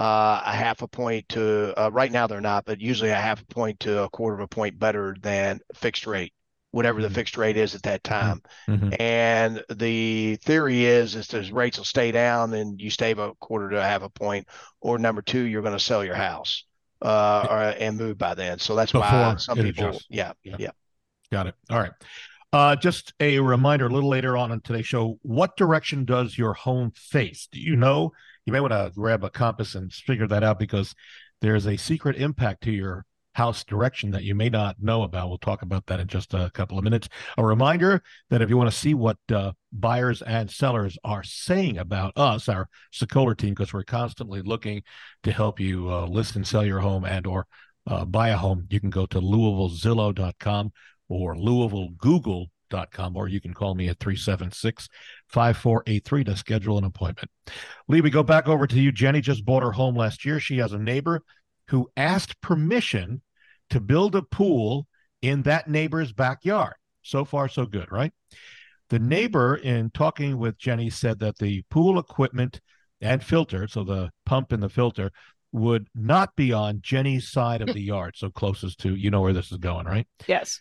uh, 0.00 0.40
a 0.46 0.52
half 0.52 0.80
a 0.80 0.88
point 0.88 1.28
to 1.28 1.74
uh, 1.78 1.90
right 1.92 2.10
now 2.10 2.26
they're 2.26 2.40
not, 2.40 2.64
but 2.64 2.80
usually 2.80 3.10
a 3.10 3.14
half 3.14 3.42
a 3.42 3.44
point 3.44 3.80
to 3.80 4.04
a 4.04 4.08
quarter 4.08 4.34
of 4.34 4.40
a 4.40 4.48
point 4.48 4.78
better 4.78 5.14
than 5.20 5.60
fixed 5.74 6.06
rate, 6.06 6.32
whatever 6.70 7.02
the 7.02 7.08
mm-hmm. 7.08 7.16
fixed 7.16 7.36
rate 7.36 7.58
is 7.58 7.74
at 7.74 7.82
that 7.82 8.02
time. 8.02 8.40
Mm-hmm. 8.66 8.94
And 8.98 9.62
the 9.68 10.36
theory 10.36 10.86
is 10.86 11.16
is 11.16 11.28
that 11.28 11.52
rates 11.52 11.76
will 11.76 11.84
stay 11.84 12.12
down, 12.12 12.54
and 12.54 12.80
you 12.80 12.88
stay 12.88 13.12
a 13.12 13.32
quarter 13.40 13.68
to 13.68 13.78
a 13.78 13.82
half 13.82 14.02
a 14.02 14.08
point, 14.08 14.48
or 14.80 14.98
number 14.98 15.20
two, 15.20 15.42
you're 15.42 15.60
going 15.60 15.76
to 15.76 15.84
sell 15.84 16.02
your 16.02 16.14
house 16.14 16.64
uh, 17.02 17.46
or, 17.50 17.58
and 17.78 17.98
move 17.98 18.16
by 18.16 18.32
then. 18.32 18.58
So 18.58 18.74
that's 18.76 18.92
Before 18.92 19.06
why 19.06 19.36
some 19.36 19.58
people, 19.58 20.00
yeah, 20.08 20.32
yeah, 20.42 20.56
yeah, 20.58 20.70
got 21.30 21.46
it. 21.46 21.54
All 21.68 21.78
right. 21.78 21.92
Uh, 22.54 22.74
just 22.74 23.12
a 23.20 23.38
reminder 23.38 23.86
a 23.86 23.90
little 23.90 24.08
later 24.08 24.36
on 24.36 24.50
in 24.50 24.62
today's 24.62 24.86
show, 24.86 25.18
what 25.22 25.58
direction 25.58 26.06
does 26.06 26.38
your 26.38 26.54
home 26.54 26.90
face? 26.96 27.48
Do 27.52 27.60
you 27.60 27.76
know 27.76 28.12
you 28.50 28.52
may 28.52 28.60
want 28.60 28.72
to 28.72 28.90
grab 28.96 29.22
a 29.22 29.30
compass 29.30 29.76
and 29.76 29.92
figure 29.92 30.26
that 30.26 30.42
out 30.42 30.58
because 30.58 30.92
there's 31.40 31.68
a 31.68 31.76
secret 31.76 32.16
impact 32.16 32.64
to 32.64 32.72
your 32.72 33.04
house 33.34 33.62
direction 33.62 34.10
that 34.10 34.24
you 34.24 34.34
may 34.34 34.48
not 34.48 34.82
know 34.82 35.04
about. 35.04 35.28
We'll 35.28 35.38
talk 35.38 35.62
about 35.62 35.86
that 35.86 36.00
in 36.00 36.08
just 36.08 36.34
a 36.34 36.50
couple 36.52 36.76
of 36.76 36.82
minutes. 36.82 37.08
A 37.38 37.44
reminder 37.44 38.02
that 38.28 38.42
if 38.42 38.50
you 38.50 38.56
want 38.56 38.68
to 38.68 38.76
see 38.76 38.92
what 38.92 39.18
uh, 39.32 39.52
buyers 39.72 40.20
and 40.22 40.50
sellers 40.50 40.98
are 41.04 41.22
saying 41.22 41.78
about 41.78 42.12
us, 42.16 42.48
our 42.48 42.68
Sokoler 42.92 43.38
team, 43.38 43.50
because 43.50 43.72
we're 43.72 43.84
constantly 43.84 44.42
looking 44.42 44.82
to 45.22 45.30
help 45.30 45.60
you 45.60 45.88
uh, 45.88 46.06
list 46.06 46.34
and 46.34 46.44
sell 46.44 46.66
your 46.66 46.80
home 46.80 47.04
and 47.04 47.28
or 47.28 47.46
uh, 47.86 48.04
buy 48.04 48.30
a 48.30 48.36
home, 48.36 48.66
you 48.68 48.80
can 48.80 48.90
go 48.90 49.06
to 49.06 49.20
LouisvilleZillow.com 49.20 50.72
or 51.08 51.36
LouisvilleGoogle.com, 52.70 53.16
or 53.16 53.28
you 53.28 53.40
can 53.40 53.54
call 53.54 53.74
me 53.74 53.88
at 53.88 53.98
376 53.98 54.88
5483 55.28 56.24
to 56.24 56.36
schedule 56.36 56.78
an 56.78 56.84
appointment. 56.84 57.30
Lee, 57.88 58.00
we 58.00 58.10
go 58.10 58.22
back 58.22 58.48
over 58.48 58.66
to 58.66 58.80
you. 58.80 58.92
Jenny 58.92 59.20
just 59.20 59.44
bought 59.44 59.62
her 59.62 59.72
home 59.72 59.96
last 59.96 60.24
year. 60.24 60.40
She 60.40 60.58
has 60.58 60.72
a 60.72 60.78
neighbor 60.78 61.22
who 61.68 61.90
asked 61.96 62.40
permission 62.40 63.22
to 63.70 63.80
build 63.80 64.14
a 64.16 64.22
pool 64.22 64.86
in 65.22 65.42
that 65.42 65.68
neighbor's 65.68 66.12
backyard. 66.12 66.74
So 67.02 67.24
far, 67.24 67.48
so 67.48 67.66
good, 67.66 67.90
right? 67.90 68.12
The 68.90 68.98
neighbor, 68.98 69.56
in 69.56 69.90
talking 69.90 70.38
with 70.38 70.58
Jenny, 70.58 70.90
said 70.90 71.20
that 71.20 71.38
the 71.38 71.62
pool 71.70 71.98
equipment 71.98 72.60
and 73.00 73.22
filter, 73.22 73.68
so 73.68 73.84
the 73.84 74.10
pump 74.26 74.52
and 74.52 74.62
the 74.62 74.68
filter, 74.68 75.10
would 75.52 75.88
not 75.94 76.34
be 76.36 76.52
on 76.52 76.80
Jenny's 76.82 77.28
side 77.28 77.62
of 77.62 77.72
the 77.72 77.80
yard, 77.80 78.14
so 78.16 78.30
closest 78.30 78.80
to, 78.80 78.94
you 78.94 79.10
know 79.10 79.20
where 79.20 79.32
this 79.32 79.50
is 79.50 79.58
going, 79.58 79.86
right? 79.86 80.06
Yes. 80.26 80.60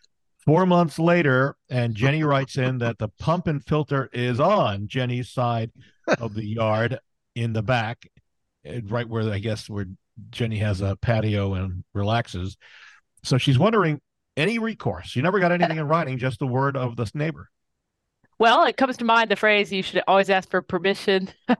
Four 0.49 0.65
months 0.65 0.97
later, 0.97 1.57
and 1.69 1.93
Jenny 1.93 2.23
writes 2.23 2.57
in 2.57 2.79
that 2.79 2.97
the 2.97 3.09
pump 3.19 3.45
and 3.45 3.63
filter 3.63 4.09
is 4.11 4.39
on 4.39 4.87
Jenny's 4.87 5.29
side 5.29 5.69
of 6.17 6.33
the 6.33 6.43
yard 6.43 6.97
in 7.35 7.53
the 7.53 7.61
back, 7.61 8.09
eh, 8.65 8.81
right 8.85 9.07
where 9.07 9.31
I 9.31 9.37
guess 9.37 9.69
where 9.69 9.85
Jenny 10.31 10.57
has 10.57 10.81
a 10.81 10.95
patio 10.95 11.53
and 11.53 11.83
relaxes. 11.93 12.57
So 13.21 13.37
she's 13.37 13.59
wondering 13.59 14.01
any 14.35 14.57
recourse. 14.57 15.15
You 15.15 15.21
never 15.21 15.39
got 15.39 15.51
anything 15.51 15.77
in 15.77 15.87
writing, 15.87 16.17
just 16.17 16.39
the 16.39 16.47
word 16.47 16.75
of 16.75 16.95
this 16.95 17.13
neighbor. 17.13 17.51
Well, 18.39 18.63
it 18.63 18.77
comes 18.77 18.95
to 18.97 19.03
mind 19.03 19.29
the 19.29 19.35
phrase 19.35 19.69
you 19.69 19.83
should 19.83 20.01
always 20.07 20.29
ask 20.29 20.49
for 20.49 20.61
permission 20.61 21.27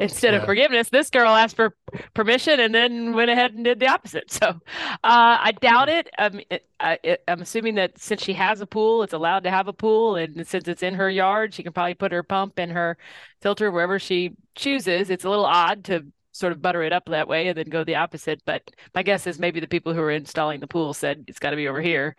instead 0.00 0.34
yeah. 0.34 0.40
of 0.40 0.44
forgiveness. 0.44 0.88
This 0.88 1.10
girl 1.10 1.30
asked 1.30 1.54
for 1.54 1.76
permission 2.12 2.58
and 2.58 2.74
then 2.74 3.12
went 3.12 3.30
ahead 3.30 3.54
and 3.54 3.64
did 3.64 3.78
the 3.78 3.86
opposite. 3.86 4.32
So 4.32 4.48
uh, 4.48 4.58
I 5.02 5.52
doubt 5.60 5.88
it. 5.88 6.10
Um, 6.18 6.40
it, 6.50 6.66
I, 6.80 6.98
am 7.28 7.40
assuming 7.40 7.76
that 7.76 7.98
since 7.98 8.20
she 8.20 8.32
has 8.32 8.60
a 8.60 8.66
pool, 8.66 9.04
it's 9.04 9.12
allowed 9.12 9.44
to 9.44 9.50
have 9.50 9.68
a 9.68 9.72
pool. 9.72 10.16
And 10.16 10.44
since 10.44 10.66
it's 10.66 10.82
in 10.82 10.94
her 10.94 11.08
yard, 11.08 11.54
she 11.54 11.62
can 11.62 11.72
probably 11.72 11.94
put 11.94 12.10
her 12.10 12.24
pump 12.24 12.58
and 12.58 12.72
her 12.72 12.98
filter 13.40 13.70
wherever 13.70 14.00
she 14.00 14.32
chooses. 14.56 15.08
It's 15.08 15.24
a 15.24 15.30
little 15.30 15.46
odd 15.46 15.84
to 15.84 16.04
sort 16.32 16.52
of 16.52 16.60
butter 16.60 16.82
it 16.82 16.92
up 16.92 17.06
that 17.06 17.28
way 17.28 17.48
and 17.48 17.56
then 17.56 17.70
go 17.70 17.84
the 17.84 17.94
opposite. 17.94 18.42
But 18.44 18.68
my 18.92 19.04
guess 19.04 19.26
is 19.26 19.38
maybe 19.38 19.60
the 19.60 19.68
people 19.68 19.94
who 19.94 20.02
are 20.02 20.10
installing 20.10 20.58
the 20.58 20.66
pool 20.66 20.94
said 20.94 21.24
it's 21.28 21.38
got 21.38 21.50
to 21.50 21.56
be 21.56 21.68
over 21.68 21.80
here. 21.80 22.16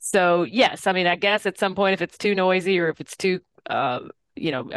So 0.00 0.42
yes, 0.42 0.86
I 0.86 0.92
mean, 0.92 1.06
I 1.06 1.14
guess 1.16 1.46
at 1.46 1.58
some 1.58 1.74
point, 1.74 1.94
if 1.94 2.02
it's 2.02 2.18
too 2.18 2.34
noisy 2.34 2.80
or 2.80 2.88
if 2.88 3.00
it's 3.00 3.16
too, 3.16 3.40
uh, 3.68 4.00
you 4.34 4.50
know, 4.50 4.70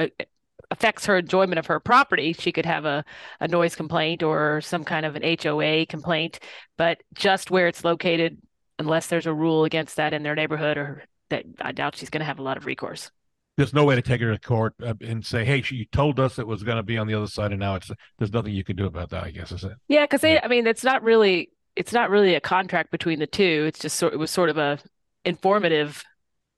affects 0.69 1.05
her 1.05 1.17
enjoyment 1.17 1.57
of 1.57 1.65
her 1.67 1.79
property, 1.79 2.33
she 2.33 2.51
could 2.51 2.65
have 2.65 2.83
a, 2.83 3.05
a 3.39 3.47
noise 3.47 3.75
complaint 3.75 4.21
or 4.21 4.59
some 4.61 4.83
kind 4.83 5.05
of 5.05 5.15
an 5.15 5.37
HOA 5.41 5.85
complaint. 5.85 6.39
But 6.77 7.01
just 7.13 7.49
where 7.49 7.67
it's 7.67 7.85
located, 7.85 8.37
unless 8.77 9.07
there's 9.07 9.25
a 9.25 9.33
rule 9.33 9.63
against 9.63 9.95
that 9.95 10.13
in 10.13 10.23
their 10.23 10.35
neighborhood, 10.35 10.77
or 10.77 11.03
that 11.29 11.45
I 11.61 11.71
doubt 11.71 11.95
she's 11.95 12.09
going 12.09 12.19
to 12.19 12.25
have 12.25 12.39
a 12.39 12.43
lot 12.43 12.57
of 12.57 12.65
recourse. 12.65 13.09
There's 13.55 13.73
no 13.73 13.85
way 13.85 13.95
to 13.95 14.01
take 14.01 14.19
her 14.19 14.31
to 14.31 14.39
court 14.39 14.73
uh, 14.83 14.95
and 14.99 15.25
say, 15.25 15.45
"Hey, 15.45 15.61
she 15.61 15.85
told 15.91 16.19
us 16.19 16.37
it 16.37 16.47
was 16.47 16.63
going 16.63 16.77
to 16.77 16.83
be 16.83 16.97
on 16.97 17.07
the 17.07 17.13
other 17.13 17.27
side, 17.27 17.51
and 17.51 17.59
now 17.59 17.75
it's 17.75 17.91
there's 18.17 18.33
nothing 18.33 18.53
you 18.53 18.63
can 18.63 18.75
do 18.75 18.87
about 18.87 19.11
that." 19.11 19.23
I 19.23 19.31
guess 19.31 19.51
is 19.51 19.63
it? 19.63 19.73
Yeah, 19.87 20.05
because 20.05 20.23
yeah. 20.23 20.41
I 20.43 20.47
mean, 20.47 20.65
it's 20.65 20.83
not 20.83 21.03
really 21.03 21.51
it's 21.75 21.93
not 21.93 22.09
really 22.09 22.35
a 22.35 22.41
contract 22.41 22.91
between 22.91 23.19
the 23.19 23.27
two. 23.27 23.65
It's 23.67 23.79
just 23.79 23.97
sort 23.97 24.13
it 24.13 24.17
was 24.17 24.31
sort 24.31 24.49
of 24.49 24.57
a 24.57 24.79
informative 25.25 26.03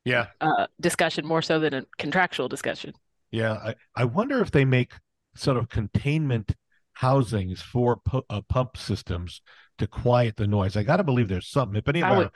Yeah. 0.03 0.27
uh, 0.41 0.67
discussion 0.79 1.25
more 1.25 1.41
so 1.41 1.59
than 1.59 1.73
a 1.73 1.85
contractual 1.97 2.47
discussion. 2.47 2.93
Yeah. 3.31 3.53
I, 3.53 3.75
I 3.95 4.05
wonder 4.05 4.41
if 4.41 4.51
they 4.51 4.65
make 4.65 4.93
sort 5.35 5.57
of 5.57 5.69
containment 5.69 6.53
housings 6.93 7.61
for 7.61 7.97
pu- 7.97 8.23
uh, 8.29 8.41
pump 8.47 8.77
systems 8.77 9.41
to 9.77 9.87
quiet 9.87 10.37
the 10.37 10.47
noise. 10.47 10.77
I 10.77 10.83
got 10.83 10.97
to 10.97 11.03
believe 11.03 11.27
there's 11.27 11.49
something. 11.49 11.75
If 11.75 11.87
any 11.89 12.01
of 12.03 12.17
would- 12.17 12.31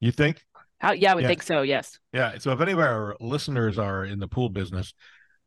you 0.00 0.12
think? 0.12 0.42
How, 0.78 0.92
yeah, 0.92 1.12
I 1.12 1.14
would 1.14 1.22
Yeah. 1.24 1.28
think 1.28 1.42
so. 1.42 1.60
Yes. 1.60 1.98
Yeah. 2.14 2.38
So 2.38 2.52
if 2.52 2.60
any 2.62 2.72
of 2.72 2.78
our 2.78 3.14
listeners 3.20 3.78
are 3.78 4.04
in 4.04 4.18
the 4.18 4.28
pool 4.28 4.48
business, 4.48 4.94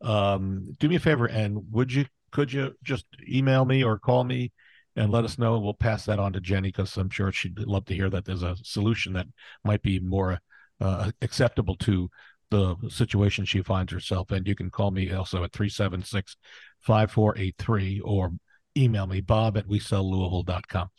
um, 0.01 0.73
do 0.79 0.87
me 0.87 0.95
a 0.97 0.99
favor 0.99 1.25
and 1.25 1.59
would 1.71 1.91
you 1.91 2.05
could 2.31 2.51
you 2.51 2.73
just 2.83 3.05
email 3.27 3.63
me 3.65 3.83
or 3.83 3.97
call 3.97 4.23
me 4.23 4.51
and 4.95 5.11
let 5.11 5.23
us 5.23 5.37
know? 5.37 5.55
And 5.55 5.63
we'll 5.63 5.73
pass 5.73 6.05
that 6.05 6.19
on 6.19 6.33
to 6.33 6.41
Jenny 6.41 6.69
because 6.69 6.95
I'm 6.97 7.09
sure 7.09 7.31
she'd 7.31 7.59
love 7.59 7.85
to 7.85 7.95
hear 7.95 8.09
that 8.09 8.25
there's 8.25 8.43
a 8.43 8.55
solution 8.63 9.13
that 9.13 9.27
might 9.63 9.81
be 9.81 9.99
more 9.99 10.39
uh, 10.79 11.11
acceptable 11.21 11.75
to 11.77 12.09
the 12.49 12.75
situation 12.89 13.45
she 13.45 13.63
finds 13.63 13.91
herself 13.91 14.31
in. 14.31 14.45
You 14.45 14.55
can 14.55 14.69
call 14.69 14.91
me 14.91 15.11
also 15.11 15.43
at 15.43 15.53
376 15.53 16.37
5483 16.81 18.01
or 18.01 18.31
email 18.77 19.07
me 19.07 19.21
bob 19.21 19.57
at 19.57 19.67
WeSellLouisville.com. 19.67 20.89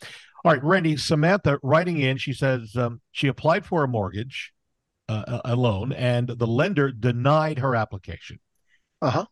All 0.43 0.51
right, 0.51 0.63
Randy, 0.63 0.97
Samantha 0.97 1.59
writing 1.63 1.99
in, 1.99 2.17
she 2.17 2.33
says 2.33 2.75
um, 2.75 3.01
she 3.11 3.27
applied 3.27 3.65
for 3.65 3.83
a 3.83 3.87
mortgage, 3.87 4.53
uh, 5.09 5.39
a 5.45 5.55
loan, 5.55 5.91
and 5.91 6.27
the 6.27 6.47
lender 6.47 6.91
denied 6.91 7.59
her 7.59 7.75
application. 7.75 8.39
Uh-huh. 9.01 9.25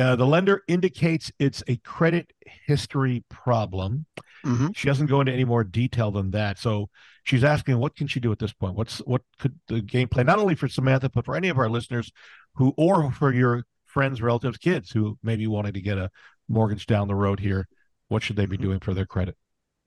Uh, 0.00 0.16
the 0.16 0.26
lender 0.26 0.62
indicates 0.68 1.30
it's 1.38 1.62
a 1.68 1.76
credit 1.78 2.32
history 2.66 3.24
problem. 3.28 4.06
hmm 4.44 4.70
She 4.72 4.86
doesn't 4.88 5.06
go 5.06 5.20
into 5.20 5.32
any 5.32 5.44
more 5.44 5.64
detail 5.64 6.10
than 6.10 6.30
that. 6.32 6.58
So 6.58 6.88
she's 7.24 7.44
asking, 7.44 7.78
what 7.78 7.96
can 7.96 8.06
she 8.06 8.20
do 8.20 8.32
at 8.32 8.38
this 8.38 8.52
point? 8.52 8.76
What's 8.76 8.98
what 9.00 9.22
could 9.38 9.58
the 9.68 9.80
game 9.82 10.08
plan, 10.08 10.26
not 10.26 10.38
only 10.38 10.54
for 10.54 10.68
Samantha, 10.68 11.10
but 11.10 11.24
for 11.24 11.36
any 11.36 11.48
of 11.48 11.58
our 11.58 11.68
listeners 11.68 12.12
who, 12.54 12.72
or 12.76 13.12
for 13.12 13.32
your 13.34 13.64
friends, 13.86 14.22
relatives, 14.22 14.58
kids 14.58 14.90
who 14.90 15.18
maybe 15.22 15.46
wanted 15.46 15.74
to 15.74 15.80
get 15.80 15.98
a 15.98 16.10
mortgage 16.48 16.86
down 16.86 17.08
the 17.08 17.14
road 17.14 17.40
here? 17.40 17.68
What 18.08 18.22
should 18.22 18.36
they 18.36 18.46
be 18.46 18.56
doing 18.56 18.80
for 18.80 18.94
their 18.94 19.06
credit? 19.06 19.36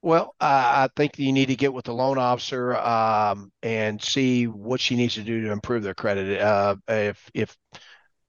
Well, 0.02 0.34
I 0.38 0.84
I 0.84 0.88
think 0.96 1.18
you 1.18 1.32
need 1.32 1.46
to 1.46 1.56
get 1.56 1.72
with 1.72 1.86
the 1.86 1.94
loan 1.94 2.18
officer 2.18 2.76
um, 2.76 3.50
and 3.62 4.02
see 4.02 4.46
what 4.46 4.80
she 4.80 4.96
needs 4.96 5.14
to 5.14 5.22
do 5.22 5.42
to 5.42 5.50
improve 5.52 5.82
their 5.82 5.94
credit. 5.94 6.40
Uh, 6.40 6.76
if 6.88 7.30
if 7.32 7.56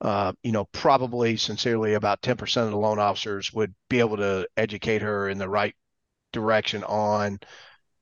uh, 0.00 0.32
you 0.42 0.52
know, 0.52 0.66
probably 0.72 1.36
sincerely 1.36 1.94
about 1.94 2.22
10% 2.22 2.64
of 2.64 2.70
the 2.70 2.76
loan 2.76 2.98
officers 2.98 3.52
would 3.52 3.74
be 3.88 4.00
able 4.00 4.16
to 4.18 4.46
educate 4.56 5.02
her 5.02 5.28
in 5.28 5.38
the 5.38 5.48
right 5.48 5.74
direction 6.32 6.84
on, 6.84 7.38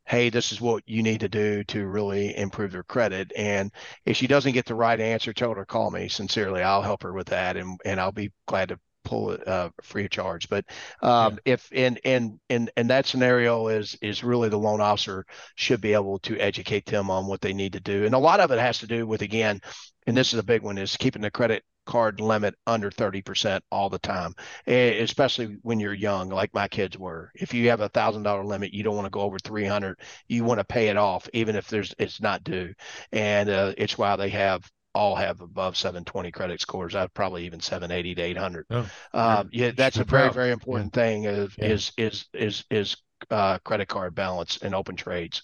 hey, 0.05 0.29
this 0.29 0.53
is 0.53 0.61
what 0.61 0.83
you 0.87 1.03
need 1.03 1.21
to 1.21 1.29
do 1.29 1.63
to 1.65 1.87
really 1.87 2.37
improve 2.37 2.73
their 2.73 2.83
credit. 2.83 3.33
And 3.37 3.71
if 4.05 4.17
she 4.17 4.27
doesn't 4.27 4.53
get 4.53 4.67
the 4.67 4.75
right 4.75 4.99
answer, 4.99 5.33
tell 5.33 5.51
her 5.51 5.57
to 5.57 5.67
call 5.67 5.91
me 5.91 6.09
sincerely. 6.09 6.63
I'll 6.63 6.83
help 6.83 7.03
her 7.05 7.13
with 7.13 7.29
that 7.29 7.57
and 7.57 7.79
and 7.85 8.01
I'll 8.01 8.13
be 8.13 8.33
glad 8.47 8.71
to 8.71 8.81
pull 9.05 9.33
it 9.33 9.47
uh, 9.47 9.71
free 9.83 10.05
of 10.05 10.11
charge. 10.11 10.49
But 10.49 10.65
um, 11.03 11.39
if 11.45 11.71
in 11.73 11.97
in 11.99 12.41
in 12.49 12.71
in 12.77 12.89
that 12.89 13.07
scenario 13.07 13.69
is 13.69 13.97
is 14.03 14.25
really 14.25 14.49
the 14.49 14.59
loan 14.59 14.81
officer 14.81 15.25
should 15.55 15.81
be 15.81 15.93
able 15.93 16.19
to 16.21 16.39
educate 16.39 16.87
them 16.87 17.11
on 17.11 17.27
what 17.27 17.41
they 17.41 17.53
need 17.53 17.75
to 17.75 17.81
do. 17.81 18.05
And 18.05 18.15
a 18.15 18.19
lot 18.19 18.41
of 18.41 18.51
it 18.51 18.59
has 18.59 18.79
to 18.81 18.87
do 18.87 19.07
with 19.07 19.23
again, 19.23 19.61
and 20.07 20.17
this 20.17 20.33
is 20.33 20.41
a 20.41 20.45
big 20.45 20.63
one, 20.63 20.79
is 20.79 20.97
keeping 20.97 21.23
the 21.23 21.31
credit 21.31 21.63
card 21.87 22.21
limit 22.21 22.55
under 22.67 22.91
30% 22.91 23.65
all 23.71 23.91
the 23.91 23.99
time, 23.99 24.35
especially 24.67 25.59
when 25.63 25.81
you're 25.81 25.95
young, 25.95 26.29
like 26.29 26.53
my 26.55 26.69
kids 26.69 26.99
were. 26.99 27.31
If 27.35 27.55
you 27.55 27.69
have 27.71 27.81
a 27.81 27.89
thousand 27.89 28.23
dollar 28.25 28.45
limit, 28.45 28.73
you 28.75 28.83
don't 28.83 28.97
want 28.97 29.07
to 29.07 29.11
go 29.11 29.21
over 29.21 29.39
300. 29.39 29.99
You 30.29 30.45
want 30.45 30.59
to 30.61 30.65
pay 30.65 30.89
it 30.89 30.97
off, 30.97 31.29
even 31.33 31.57
if 31.57 31.69
there's 31.69 31.95
it's 31.99 32.21
not 32.21 32.45
due. 32.45 32.75
And 33.13 33.49
uh, 33.49 33.75
it's 33.79 33.99
why 33.99 34.17
they 34.17 34.31
have 34.31 34.69
all 34.95 35.17
have 35.17 35.41
above 35.41 35.77
720 35.77 36.31
credit 36.31 36.61
scores. 36.61 36.95
I'd 36.95 37.13
probably 37.15 37.47
even 37.47 37.61
780 37.61 38.15
to 38.15 38.23
800. 38.23 38.67
Oh, 38.71 38.91
Um, 39.13 39.49
yeah, 39.53 39.73
that's 39.77 39.99
a 39.99 40.05
very, 40.05 40.29
proud. 40.29 40.31
very 40.31 40.53
important 40.53 40.93
thing 40.93 41.25
is, 41.25 41.57
Yeah. 41.57 41.77
is, 41.77 41.93
is, 41.97 42.27
is, 42.33 42.65
is, 42.71 42.97
uh, 43.31 43.59
credit 43.61 43.89
card 43.89 44.15
balance 44.15 44.59
and 44.63 44.75
open 44.75 44.97
trades. 44.97 45.43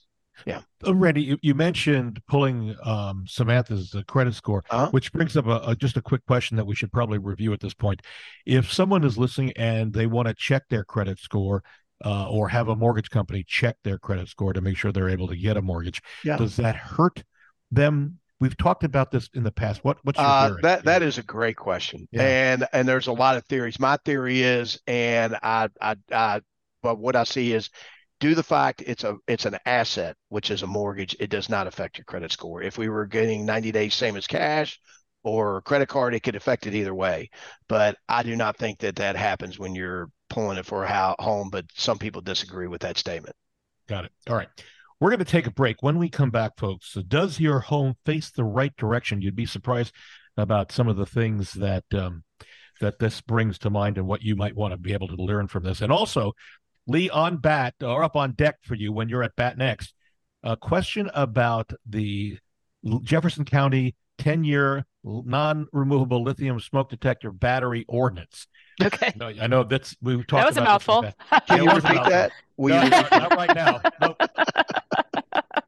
Uh, 0.86 0.94
Randy, 0.94 1.22
you, 1.22 1.38
you 1.42 1.54
mentioned 1.54 2.20
pulling 2.26 2.74
um, 2.84 3.24
Samantha's 3.28 3.94
uh, 3.94 4.02
credit 4.08 4.34
score, 4.34 4.62
Uh-huh. 4.70 4.88
which 4.90 5.12
brings 5.12 5.36
up 5.36 5.46
a, 5.46 5.60
a, 5.66 5.76
just 5.76 5.96
a 5.96 6.02
quick 6.02 6.24
question 6.26 6.56
that 6.56 6.64
we 6.66 6.74
should 6.74 6.90
probably 6.92 7.18
review 7.18 7.52
at 7.52 7.60
this 7.60 7.74
point. 7.74 8.00
If 8.46 8.72
someone 8.72 9.04
is 9.04 9.18
listening 9.18 9.52
and 9.56 9.92
they 9.92 10.06
want 10.06 10.28
to 10.28 10.34
check 10.34 10.62
their 10.70 10.84
credit 10.84 11.18
score 11.18 11.62
uh, 12.04 12.28
or 12.30 12.48
have 12.48 12.68
a 12.68 12.76
mortgage 12.76 13.10
company 13.10 13.44
check 13.46 13.76
their 13.84 13.98
credit 13.98 14.28
score 14.28 14.52
to 14.54 14.60
make 14.62 14.76
sure 14.78 14.90
they're 14.90 15.10
able 15.10 15.28
to 15.28 15.36
get 15.36 15.56
a 15.58 15.62
mortgage, 15.62 16.00
Yeah. 16.24 16.36
does 16.38 16.56
that 16.56 16.76
hurt 16.76 17.22
them? 17.70 18.18
We've 18.40 18.56
talked 18.56 18.84
about 18.84 19.10
this 19.10 19.28
in 19.34 19.42
the 19.42 19.52
past. 19.52 19.84
What 19.84 19.98
what's 20.02 20.18
your 20.18 20.26
Uh, 20.26 20.48
theory? 20.48 20.60
that 20.62 20.84
that 20.84 21.02
is 21.02 21.18
a 21.18 21.22
great 21.22 21.56
question, 21.56 22.08
Yeah. 22.10 22.22
and 22.22 22.66
and 22.72 22.88
there's 22.88 23.06
a 23.08 23.12
lot 23.12 23.36
of 23.36 23.44
theories. 23.44 23.78
My 23.78 23.98
theory 24.06 24.40
is, 24.40 24.80
and 24.86 25.36
I 25.42 25.68
I 25.78 25.96
I, 26.10 26.40
but 26.82 26.98
what 26.98 27.16
I 27.16 27.24
see 27.24 27.52
is, 27.52 27.68
to 28.20 28.34
the 28.34 28.42
fact 28.42 28.82
it's 28.86 29.04
a 29.04 29.16
it's 29.26 29.46
an 29.46 29.58
asset, 29.66 30.16
which 30.28 30.50
is 30.50 30.62
a 30.62 30.66
mortgage, 30.66 31.16
it 31.18 31.30
does 31.30 31.48
not 31.48 31.66
affect 31.66 31.98
your 31.98 32.04
credit 32.04 32.32
score. 32.32 32.62
If 32.62 32.78
we 32.78 32.88
were 32.88 33.06
getting 33.06 33.46
90 33.46 33.72
days 33.72 33.94
same 33.94 34.16
as 34.16 34.26
cash 34.26 34.78
or 35.22 35.62
credit 35.62 35.88
card, 35.88 36.14
it 36.14 36.22
could 36.22 36.36
affect 36.36 36.66
it 36.66 36.74
either 36.74 36.94
way. 36.94 37.30
But 37.68 37.96
I 38.08 38.22
do 38.22 38.36
not 38.36 38.56
think 38.56 38.78
that 38.80 38.96
that 38.96 39.16
happens 39.16 39.58
when 39.58 39.74
you're 39.74 40.08
pulling 40.28 40.58
it 40.58 40.66
for 40.66 40.84
a 40.84 41.14
home. 41.18 41.48
But 41.50 41.66
some 41.74 41.98
people 41.98 42.20
disagree 42.20 42.68
with 42.68 42.82
that 42.82 42.98
statement. 42.98 43.34
Got 43.88 44.04
it. 44.04 44.12
All 44.28 44.36
right. 44.36 44.48
We're 45.00 45.10
going 45.10 45.20
to 45.20 45.24
take 45.24 45.46
a 45.46 45.50
break. 45.50 45.82
When 45.82 45.98
we 45.98 46.10
come 46.10 46.30
back, 46.30 46.52
folks, 46.58 46.92
does 47.08 47.40
your 47.40 47.60
home 47.60 47.94
face 48.04 48.30
the 48.30 48.44
right 48.44 48.74
direction? 48.76 49.22
You'd 49.22 49.34
be 49.34 49.46
surprised 49.46 49.94
about 50.36 50.72
some 50.72 50.88
of 50.88 50.96
the 50.96 51.06
things 51.06 51.52
that 51.52 51.84
um, 51.94 52.22
that 52.80 52.98
this 52.98 53.20
brings 53.20 53.58
to 53.58 53.70
mind 53.70 53.98
and 53.98 54.06
what 54.06 54.22
you 54.22 54.36
might 54.36 54.56
want 54.56 54.72
to 54.72 54.78
be 54.78 54.92
able 54.92 55.08
to 55.08 55.22
learn 55.22 55.48
from 55.48 55.64
this. 55.64 55.80
And 55.80 55.90
also, 55.90 56.32
Lee 56.90 57.08
on 57.10 57.36
bat 57.36 57.74
or 57.82 58.02
up 58.02 58.16
on 58.16 58.32
deck 58.32 58.56
for 58.62 58.74
you 58.74 58.92
when 58.92 59.08
you're 59.08 59.22
at 59.22 59.36
bat 59.36 59.56
next. 59.56 59.94
A 60.42 60.56
question 60.56 61.10
about 61.14 61.70
the 61.86 62.38
Jefferson 63.02 63.44
County 63.44 63.94
10 64.18 64.42
year 64.44 64.84
non 65.04 65.66
removable 65.72 66.22
lithium 66.22 66.58
smoke 66.60 66.90
detector 66.90 67.30
battery 67.30 67.84
ordinance. 67.88 68.46
Okay. 68.82 69.12
No, 69.16 69.26
I 69.28 69.46
know 69.46 69.62
that's 69.64 69.94
we've 70.00 70.26
talked 70.26 70.50
about 70.50 70.54
That 70.54 70.56
was 70.56 70.56
a 70.56 70.62
about 70.62 70.78
this 70.80 70.88
in 70.88 70.94
the 70.94 71.02
mouthful. 71.02 71.02
past. 71.30 71.46
Can 71.46 71.56
Yeah, 71.58 71.62
you 71.64 71.70
it 71.70 71.74
was 71.74 71.84
a 71.84 71.88
repeat 71.88 71.94
mouthful. 71.96 72.10
that? 72.10 72.32
Will 72.56 72.74
No, 72.76 72.82
you- 72.82 72.90
not, 72.90 73.10
not 73.10 73.36
right 73.36 73.54
now. 73.54 73.80
Nope. 74.00 74.16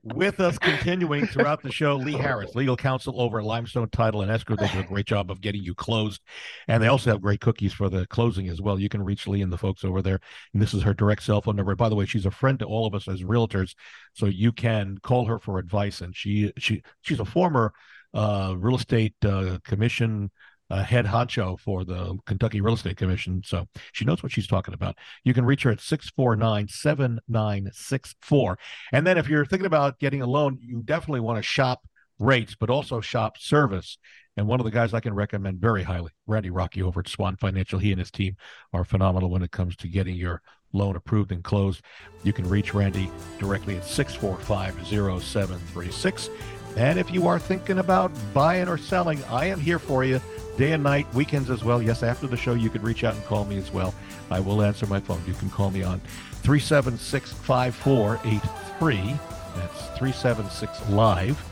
With 0.05 0.41
us 0.41 0.59
continuing 0.59 1.29
throughout 1.29 1.63
the 1.63 1.71
show, 1.71 1.95
Lee 1.95 2.15
Harris, 2.15 2.57
legal 2.57 2.77
counsel 2.77 3.21
over 3.21 3.39
at 3.39 3.45
Limestone 3.45 3.89
Title 3.91 4.23
and 4.23 4.33
Escrow. 4.33 4.57
They 4.57 4.67
do 4.67 4.81
a 4.81 4.85
great 4.85 5.07
job 5.07 5.31
of 5.31 5.41
getting 5.41 5.63
you 5.63 5.77
closed. 5.77 6.21
And 6.67 6.83
they 6.83 6.89
also 6.89 7.11
have 7.11 7.23
great 7.23 7.41
cookies 7.41 7.73
for 7.73 7.89
the 7.89 8.05
closing 8.09 8.49
as 8.49 8.61
well. 8.61 8.81
You 8.81 8.89
can 8.89 9.05
reach 9.05 9.29
Lee 9.29 9.43
and 9.43 9.53
the 9.53 9.59
folks 9.59 9.85
over 9.85 10.03
there. 10.03 10.19
And 10.53 10.61
this 10.61 10.75
is 10.75 10.83
her 10.83 10.93
direct 10.93 11.23
cell 11.23 11.41
phone 11.41 11.55
number. 11.55 11.77
By 11.77 11.89
the 11.89 11.95
way, 11.95 12.05
she's 12.05 12.27
a 12.27 12.33
friend 12.33 12.59
to 12.59 12.65
all 12.65 12.85
of 12.85 12.97
us 12.97 13.07
as 13.07 13.23
realtors. 13.23 13.77
So 14.13 14.27
you 14.27 14.51
can 14.51 14.99
call 15.05 15.27
her 15.27 15.39
for 15.39 15.59
advice. 15.59 16.01
And 16.01 16.17
she 16.17 16.53
she 16.59 16.83
she's 17.03 17.21
a 17.21 17.25
former 17.25 17.73
uh, 18.13 18.55
real 18.59 18.77
estate 18.77 19.15
uh, 19.25 19.59
commission 19.65 20.33
uh, 20.73 20.83
head 20.83 21.05
honcho 21.05 21.61
for 21.61 21.85
the 21.85 22.17
Kentucky 22.25 22.63
Real 22.63 22.75
Estate 22.75 22.97
Commission. 22.97 23.43
So 23.45 23.67
she 23.93 24.07
knows 24.07 24.23
what 24.23 24.33
she's 24.33 24.47
talking 24.47 24.73
about. 24.73 24.97
You 25.23 25.35
can 25.35 25.45
reach 25.45 25.65
her 25.65 25.71
at 25.71 25.83
649 25.83 26.69
7964. 26.69 28.59
And 28.93 29.07
then 29.07 29.19
if 29.19 29.29
you're 29.29 29.45
thinking 29.45 29.67
about 29.67 29.99
getting 29.99 30.23
a 30.23 30.27
loan, 30.27 30.59
you 30.63 30.83
definitely 30.83 31.21
want 31.21 31.37
to 31.37 31.43
shop 31.43 31.83
rates, 32.19 32.57
but 32.59 32.71
also 32.71 33.03
shop 33.03 33.37
service. 33.37 33.99
And 34.39 34.47
one 34.47 34.61
of 34.61 34.65
the 34.65 34.71
guys 34.71 34.95
I 34.95 35.01
can 35.01 35.15
recommend 35.15 35.61
very 35.61 35.83
highly, 35.83 36.13
Randy 36.27 36.49
Rocky 36.49 36.83
over 36.83 37.01
at 37.01 37.09
Swan 37.09 37.37
Financial, 37.37 37.79
he 37.79 37.93
and 37.93 37.99
his 37.99 38.11
team 38.11 38.37
are 38.73 38.85
phenomenal 38.85 39.29
when 39.29 39.43
it 39.43 39.51
comes 39.51 39.77
to 39.77 39.89
getting 39.89 40.17
your 40.17 40.41
loan 40.73 40.97
approved 40.97 41.33
and 41.33 41.45
closed. 41.45 41.83
You 42.23 42.33
can 42.33 42.49
reach 42.49 42.73
Randy 42.73 43.11
directly 43.39 43.77
at 43.77 43.85
645 43.85 44.87
0736. 44.87 46.31
And 46.77 46.99
if 46.99 47.11
you 47.11 47.27
are 47.27 47.39
thinking 47.39 47.79
about 47.79 48.11
buying 48.33 48.69
or 48.69 48.79
selling, 48.79 49.23
I 49.25 49.47
am 49.47 49.61
here 49.61 49.79
for 49.79 50.05
you 50.05 50.21
day 50.57 50.73
and 50.73 50.83
night, 50.83 51.13
weekends 51.15 51.51
as 51.51 51.63
well. 51.65 51.83
Yes, 51.83 52.03
after 52.03 52.27
the 52.27 52.37
show, 52.37 52.55
you 52.55 52.71
could 52.71 52.83
reach 52.83 53.05
out 53.05 53.15
and 53.15 53.25
call 53.25 53.45
me 53.45 53.59
as 53.59 53.71
well. 53.73 53.95
I 54.31 54.41
will 54.41 54.63
answer 54.63 54.87
my 54.87 55.01
phone. 55.01 55.23
You 55.27 55.35
can 55.35 55.51
call 55.51 55.71
me 55.71 55.83
on 55.83 56.01
376 56.43 57.33
5483. 57.33 59.19
That's 59.57 59.87
376 59.99 60.89
Live. 60.91 61.43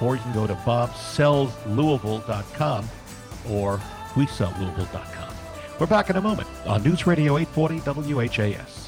Or 0.00 0.14
you 0.14 0.22
can 0.22 0.32
go 0.32 0.46
to 0.46 0.54
bobsellslouisville.com 0.54 2.88
or 3.50 3.80
WeSellLouisville.com. 4.14 5.34
We're 5.80 5.86
back 5.86 6.10
in 6.10 6.16
a 6.16 6.20
moment 6.20 6.48
on 6.66 6.82
News 6.82 7.06
Radio 7.06 7.38
840 7.38 8.14
WHAS. 8.14 8.87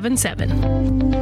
2277. 0.01 1.20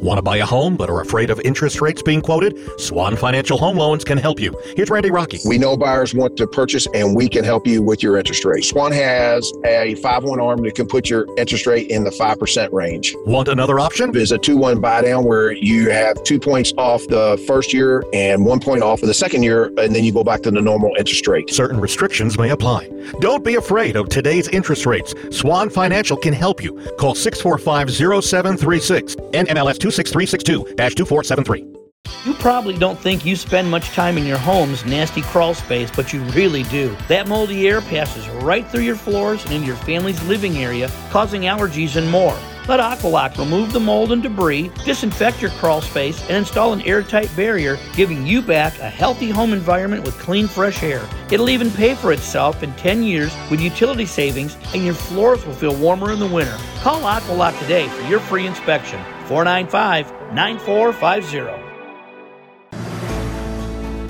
Want 0.00 0.18
to 0.18 0.22
buy 0.22 0.36
a 0.36 0.46
home 0.46 0.76
but 0.76 0.88
are 0.88 1.00
afraid 1.00 1.28
of 1.28 1.40
interest 1.40 1.80
rates 1.80 2.02
being 2.02 2.20
quoted? 2.20 2.56
Swan 2.80 3.16
Financial 3.16 3.58
Home 3.58 3.76
Loans 3.76 4.04
can 4.04 4.16
help 4.16 4.38
you. 4.38 4.56
Here's 4.76 4.90
Randy 4.90 5.10
Rocky. 5.10 5.40
We 5.44 5.58
know 5.58 5.76
buyers 5.76 6.14
want 6.14 6.36
to 6.36 6.46
purchase 6.46 6.86
and 6.94 7.16
we 7.16 7.28
can 7.28 7.42
help 7.42 7.66
you 7.66 7.82
with 7.82 8.00
your 8.00 8.16
interest 8.16 8.44
rate. 8.44 8.64
Swan 8.64 8.92
has 8.92 9.52
a 9.64 9.96
5 9.96 10.22
1 10.22 10.40
arm 10.40 10.62
that 10.62 10.76
can 10.76 10.86
put 10.86 11.10
your 11.10 11.26
interest 11.36 11.66
rate 11.66 11.90
in 11.90 12.04
the 12.04 12.10
5% 12.10 12.72
range. 12.72 13.16
Want 13.26 13.48
another 13.48 13.80
option? 13.80 14.12
There's 14.12 14.30
a 14.30 14.38
2 14.38 14.56
1 14.56 14.80
buy 14.80 15.02
down 15.02 15.24
where 15.24 15.50
you 15.50 15.90
have 15.90 16.22
two 16.22 16.38
points 16.38 16.72
off 16.78 17.04
the 17.08 17.42
first 17.48 17.72
year 17.72 18.04
and 18.12 18.46
one 18.46 18.60
point 18.60 18.84
off 18.84 19.02
of 19.02 19.08
the 19.08 19.14
second 19.14 19.42
year, 19.42 19.66
and 19.78 19.96
then 19.96 20.04
you 20.04 20.12
go 20.12 20.22
back 20.22 20.42
to 20.42 20.52
the 20.52 20.60
normal 20.60 20.94
interest 20.96 21.26
rate. 21.26 21.50
Certain 21.50 21.80
restrictions 21.80 22.38
may 22.38 22.50
apply. 22.50 22.88
Don't 23.18 23.44
be 23.44 23.56
afraid 23.56 23.96
of 23.96 24.08
today's 24.08 24.46
interest 24.48 24.86
rates. 24.86 25.12
Swan 25.30 25.70
Financial 25.70 26.16
can 26.16 26.32
help 26.32 26.62
you. 26.62 26.72
Call 26.98 27.16
645 27.16 27.90
0736 28.24 29.16
NMLS 29.16 29.87
26362 29.90 30.74
2473. 30.94 31.78
You 32.24 32.34
probably 32.34 32.76
don't 32.76 32.98
think 32.98 33.24
you 33.24 33.36
spend 33.36 33.70
much 33.70 33.88
time 33.90 34.18
in 34.18 34.26
your 34.26 34.38
home's 34.38 34.84
nasty 34.84 35.22
crawl 35.22 35.54
space, 35.54 35.90
but 35.90 36.12
you 36.12 36.22
really 36.24 36.62
do. 36.64 36.96
That 37.08 37.28
moldy 37.28 37.68
air 37.68 37.80
passes 37.80 38.28
right 38.42 38.66
through 38.66 38.82
your 38.82 38.96
floors 38.96 39.44
and 39.44 39.52
into 39.54 39.66
your 39.66 39.76
family's 39.76 40.22
living 40.24 40.58
area, 40.58 40.90
causing 41.10 41.42
allergies 41.42 41.96
and 41.96 42.10
more. 42.10 42.36
Let 42.68 42.80
Aqualock 42.80 43.38
remove 43.38 43.72
the 43.72 43.80
mold 43.80 44.12
and 44.12 44.22
debris, 44.22 44.70
disinfect 44.84 45.40
your 45.40 45.50
crawl 45.52 45.80
space, 45.80 46.20
and 46.24 46.36
install 46.36 46.74
an 46.74 46.82
airtight 46.82 47.34
barrier, 47.34 47.78
giving 47.96 48.26
you 48.26 48.42
back 48.42 48.78
a 48.78 48.90
healthy 48.90 49.30
home 49.30 49.54
environment 49.54 50.04
with 50.04 50.18
clean, 50.18 50.46
fresh 50.46 50.82
air. 50.82 51.08
It'll 51.30 51.48
even 51.48 51.70
pay 51.70 51.94
for 51.94 52.12
itself 52.12 52.62
in 52.62 52.74
10 52.74 53.02
years 53.02 53.34
with 53.50 53.62
utility 53.62 54.04
savings, 54.04 54.58
and 54.74 54.84
your 54.84 54.92
floors 54.92 55.46
will 55.46 55.54
feel 55.54 55.74
warmer 55.76 56.12
in 56.12 56.18
the 56.18 56.26
winter. 56.26 56.58
Call 56.80 57.00
Aqualock 57.00 57.58
today 57.58 57.88
for 57.88 58.02
your 58.02 58.20
free 58.20 58.46
inspection. 58.46 59.02
495 59.28 60.12
9450. 60.34 61.64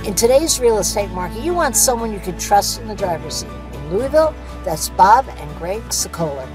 In 0.04 0.16
today's 0.16 0.58
real 0.58 0.78
estate 0.78 1.10
market, 1.10 1.44
you 1.44 1.54
want 1.54 1.76
someone 1.76 2.12
you 2.12 2.18
can 2.18 2.36
trust 2.40 2.80
in 2.80 2.88
the 2.88 2.96
driver's 2.96 3.34
seat. 3.34 3.50
In 3.72 3.90
Louisville, 3.90 4.34
that's 4.64 4.88
Bob 4.88 5.28
and 5.28 5.58
Greg 5.58 5.82
Sokoler. 5.90 6.48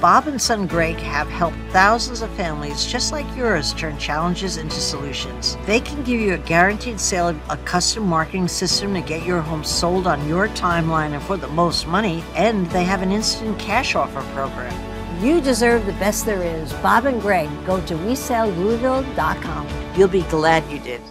Bob 0.00 0.28
and 0.28 0.40
Son 0.40 0.66
Greg 0.66 0.96
have 0.96 1.28
helped 1.28 1.58
thousands 1.72 2.22
of 2.22 2.30
families 2.30 2.86
just 2.86 3.12
like 3.12 3.26
yours 3.36 3.74
turn 3.74 3.98
challenges 3.98 4.56
into 4.56 4.80
solutions. 4.80 5.58
They 5.66 5.78
can 5.80 6.02
give 6.04 6.18
you 6.18 6.32
a 6.32 6.38
guaranteed 6.38 6.98
sale 6.98 7.28
of 7.28 7.38
a 7.50 7.58
custom 7.58 8.06
marketing 8.06 8.48
system 8.48 8.94
to 8.94 9.02
get 9.02 9.26
your 9.26 9.42
home 9.42 9.62
sold 9.62 10.06
on 10.06 10.26
your 10.26 10.48
timeline 10.48 11.12
and 11.12 11.22
for 11.22 11.36
the 11.36 11.48
most 11.48 11.86
money, 11.86 12.24
and 12.34 12.66
they 12.70 12.84
have 12.84 13.02
an 13.02 13.12
instant 13.12 13.58
cash 13.58 13.94
offer 13.94 14.22
program. 14.32 14.74
You 15.22 15.42
deserve 15.42 15.84
the 15.84 15.92
best 15.94 16.24
there 16.24 16.42
is. 16.42 16.72
Bob 16.74 17.04
and 17.04 17.20
Greg, 17.20 17.50
go 17.66 17.84
to 17.84 17.94
WeSellLouisville.com. 17.94 19.68
You'll 19.94 20.08
be 20.08 20.22
glad 20.22 20.66
you 20.72 20.78
did. 20.78 21.02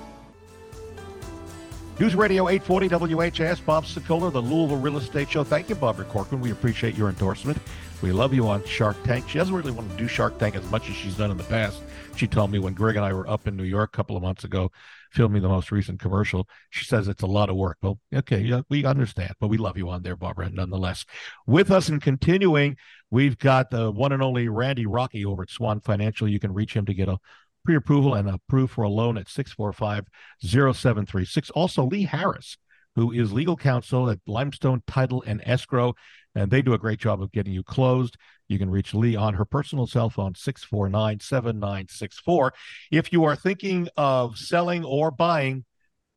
News 2.00 2.16
Radio 2.16 2.48
840 2.48 3.14
WHAS, 3.14 3.60
Bob 3.60 3.84
Sokoler, 3.84 4.32
the 4.32 4.42
Louisville 4.42 4.78
Real 4.78 4.96
Estate 4.96 5.30
Show. 5.30 5.44
Thank 5.44 5.68
you, 5.68 5.76
Barbara 5.76 6.06
Corcoran. 6.06 6.40
We 6.40 6.52
appreciate 6.52 6.96
your 6.96 7.10
endorsement. 7.10 7.58
We 8.02 8.14
love 8.14 8.34
you 8.34 8.48
on 8.48 8.64
Shark 8.64 8.96
Tank. 9.04 9.28
She 9.28 9.38
doesn't 9.38 9.54
really 9.54 9.74
want 9.74 9.92
to 9.92 9.98
do 9.98 10.08
Shark 10.08 10.40
Tank 10.40 10.56
as 10.56 10.64
much 10.72 10.90
as 10.90 10.96
she's 10.96 11.18
done 11.18 11.30
in 11.30 11.36
the 11.36 11.44
past. 11.44 11.82
She 12.16 12.26
told 12.26 12.52
me 12.52 12.60
when 12.60 12.74
Greg 12.74 12.96
and 12.96 13.04
I 13.04 13.12
were 13.12 13.30
up 13.30 13.48
in 13.48 13.58
New 13.58 13.66
York 13.66 13.90
a 13.94 13.98
couple 13.98 14.16
of 14.16 14.24
months 14.24 14.46
ago, 14.46 14.72
filming 15.12 15.42
the 15.42 15.50
most 15.50 15.74
recent 15.74 16.00
commercial, 16.00 16.48
she 16.70 16.86
says 16.86 17.10
it's 17.10 17.22
a 17.22 17.28
lot 17.28 17.50
of 17.50 17.58
work. 17.58 17.76
Well, 17.82 18.00
okay, 18.16 18.40
yeah, 18.40 18.62
we 18.70 18.86
understand, 18.86 19.34
but 19.42 19.50
we 19.50 19.58
love 19.58 19.78
you 19.78 19.90
on 19.90 20.02
there, 20.02 20.16
Barbara, 20.16 20.50
nonetheless. 20.50 21.04
With 21.46 21.70
us 21.70 21.90
and 21.90 22.02
continuing, 22.02 22.78
we've 23.12 23.38
got 23.38 23.72
the 23.72 23.92
one 23.92 24.14
and 24.14 24.24
only 24.24 24.48
Randy 24.48 24.86
Rocky 24.86 25.26
over 25.26 25.44
at 25.44 25.50
Swan 25.50 25.82
Financial. 25.82 26.30
You 26.30 26.40
can 26.40 26.54
reach 26.54 26.74
him 26.74 26.86
to 26.86 26.94
get 26.94 27.10
a 27.10 27.20
pre-approval 27.66 28.14
and 28.14 28.30
approved 28.30 28.74
for 28.74 28.84
a 28.84 28.90
loan 28.90 29.18
at 29.18 29.28
645-0736. 29.28 31.52
Also, 31.54 31.86
Lee 31.86 32.04
Harris, 32.04 32.58
who 32.96 33.12
is 33.12 33.32
legal 33.32 33.56
counsel 33.56 34.10
at 34.10 34.18
Limestone 34.28 34.82
Title 34.88 35.24
and 35.26 35.42
Escrow, 35.46 35.94
and 36.36 36.52
they 36.52 36.62
do 36.62 36.74
a 36.74 36.78
great 36.78 37.00
job 37.00 37.22
of 37.22 37.32
getting 37.32 37.54
you 37.54 37.64
closed. 37.64 38.18
You 38.48 38.60
can 38.60 38.70
reach 38.70 38.94
Lee 38.94 39.16
on 39.16 39.36
her 39.36 39.46
personal 39.46 39.88
cell 39.88 40.10
phone, 40.10 40.34
649-7964. 40.34 42.52
If 42.92 43.14
you 43.14 43.24
are 43.26 43.36
thinking 43.36 43.88
of 43.98 44.38
selling 44.38 44.84
or 44.84 45.12
buying, 45.12 45.66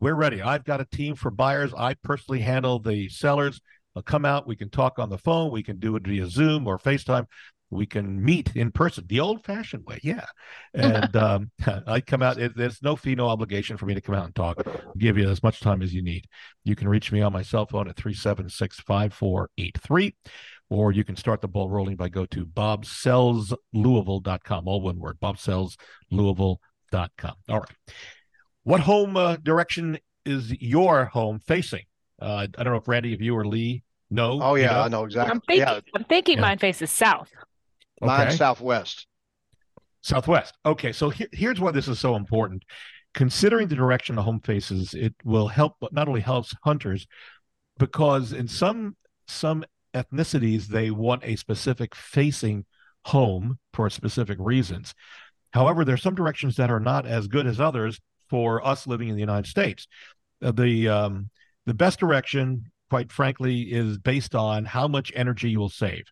we're 0.01 0.15
ready. 0.15 0.43
I've 0.43 0.65
got 0.65 0.81
a 0.81 0.87
team 0.87 1.15
for 1.15 1.31
buyers. 1.31 1.73
I 1.77 1.95
personally 1.95 2.41
handle 2.41 2.79
the 2.79 3.09
sellers. 3.09 3.61
I'll 3.95 4.03
come 4.03 4.25
out. 4.25 4.47
We 4.47 4.57
can 4.57 4.71
talk 4.71 4.99
on 4.99 5.11
the 5.11 5.19
phone. 5.19 5.53
We 5.53 5.63
can 5.63 5.79
do 5.79 5.97
it 5.97 6.07
via 6.07 6.27
Zoom 6.29 6.67
or 6.67 6.79
FaceTime 6.79 7.27
we 7.73 7.87
can 7.87 8.23
meet 8.23 8.55
in 8.55 8.71
person 8.71 9.05
the 9.09 9.19
old 9.21 9.43
fashioned 9.45 9.85
way 9.87 9.99
yeah 10.03 10.25
and 10.75 11.17
um, 11.27 11.51
i 11.87 12.01
come 12.01 12.23
out 12.23 12.39
it, 12.39 12.57
there's 12.57 12.83
no 12.83 12.97
fee 12.97 13.15
no 13.15 13.29
obligation 13.29 13.77
for 13.77 13.87
me 13.87 13.95
to 13.95 14.01
come 14.01 14.15
out 14.15 14.25
and 14.27 14.35
talk 14.35 14.63
I'll 14.67 14.93
give 14.99 15.17
you 15.19 15.29
as 15.29 15.43
much 15.43 15.61
time 15.61 15.83
as 15.83 15.93
you 15.95 16.03
need 16.03 16.27
you 16.65 16.77
can 16.77 16.89
reach 16.89 17.11
me 17.11 17.21
on 17.23 17.33
my 17.33 17.43
cell 17.43 17.67
phone 17.67 17.89
at 17.89 17.97
376-5483 17.97 20.15
or 20.71 20.93
you 20.93 21.03
can 21.05 21.17
start 21.17 21.41
the 21.41 21.49
ball 21.49 21.69
rolling 21.69 21.97
by 21.97 22.09
go 22.09 22.25
to 22.27 22.47
bobsellslouisville.com 22.47 24.69
all 24.69 24.81
one 24.81 24.99
word 24.99 25.19
bobsellslouisville.com 25.21 27.35
all 27.49 27.61
right 27.61 27.77
what 28.65 28.81
home 28.81 29.17
uh, 29.17 29.37
direction 29.37 29.99
is 30.25 30.53
your 30.61 31.07
home 31.07 31.41
facing 31.41 31.83
uh, 32.21 32.47
i 32.59 32.63
don't 32.63 32.73
know 32.73 32.79
if 32.79 32.87
randy 32.87 33.13
if 33.13 33.21
you 33.21 33.35
or 33.37 33.45
lee 33.47 33.83
know 34.11 34.39
Oh 34.43 34.55
you 34.57 34.63
yeah, 34.65 34.75
know? 34.75 34.81
I 34.83 34.89
know 34.89 35.05
exactly. 35.05 35.31
I'm 35.33 35.41
thinking, 35.41 35.67
yeah, 35.67 35.81
I'm 35.95 36.05
thinking 36.05 36.37
Yeah. 36.37 36.43
mine 36.43 36.59
faces 36.59 36.91
south. 36.91 37.31
Okay. 38.03 38.37
southwest. 38.37 39.07
Southwest. 40.03 40.55
Okay, 40.67 40.93
so 40.93 41.11
here, 41.11 41.29
here's 41.33 41.61
why 41.61 41.71
this 41.71 41.89
is 41.89 41.99
so 41.99 42.17
important. 42.17 42.65
Considering 43.15 43.69
the 43.69 43.77
direction 43.77 44.17
the 44.17 44.23
home 44.23 44.41
faces, 44.41 44.95
it 44.95 45.15
will 45.25 45.49
help, 45.49 45.77
but 45.81 45.93
not 45.93 46.09
only 46.09 46.21
helps 46.21 46.55
hunters, 46.65 47.07
because 47.79 48.33
in 48.33 48.49
some 48.49 48.97
some 49.27 49.65
ethnicities 49.95 50.67
they 50.67 50.91
want 50.91 51.23
a 51.25 51.37
specific 51.37 51.95
facing 51.95 52.65
home 53.05 53.59
for 53.73 53.91
specific 53.91 54.39
reasons. 54.41 54.95
However, 55.53 55.85
there's 55.85 56.03
some 56.03 56.15
directions 56.15 56.57
that 56.57 56.71
are 56.71 56.81
not 56.81 57.07
as 57.07 57.29
good 57.29 57.47
as 57.47 57.61
others 57.61 58.01
for 58.31 58.67
us 58.67 58.87
living 58.87 59.09
in 59.09 59.15
the 59.15 59.21
United 59.21 59.49
States. 59.49 59.87
Uh, 60.43 60.53
the 60.53 60.89
um, 60.89 61.31
the 61.67 61.75
best 61.75 62.01
direction, 62.01 62.65
quite 62.91 63.13
frankly, 63.13 63.63
is 63.63 63.99
based 63.99 64.35
on 64.35 64.65
how 64.65 64.89
much 64.89 65.13
energy 65.15 65.51
you 65.51 65.61
will 65.61 65.69
save. 65.69 66.05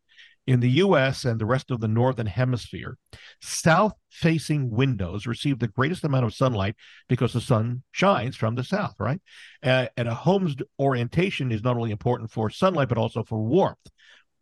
In 0.50 0.58
the 0.58 0.82
US 0.82 1.24
and 1.24 1.40
the 1.40 1.46
rest 1.46 1.70
of 1.70 1.78
the 1.78 1.86
Northern 1.86 2.26
Hemisphere, 2.26 2.98
south 3.40 3.92
facing 4.10 4.68
windows 4.68 5.24
receive 5.24 5.60
the 5.60 5.68
greatest 5.68 6.02
amount 6.02 6.24
of 6.24 6.34
sunlight 6.34 6.74
because 7.08 7.32
the 7.32 7.40
sun 7.40 7.84
shines 7.92 8.34
from 8.34 8.56
the 8.56 8.64
south, 8.64 8.96
right? 8.98 9.20
Uh, 9.62 9.86
and 9.96 10.08
a 10.08 10.14
home's 10.14 10.56
orientation 10.76 11.52
is 11.52 11.62
not 11.62 11.76
only 11.76 11.92
important 11.92 12.32
for 12.32 12.50
sunlight, 12.50 12.88
but 12.88 12.98
also 12.98 13.22
for 13.22 13.38
warmth. 13.38 13.78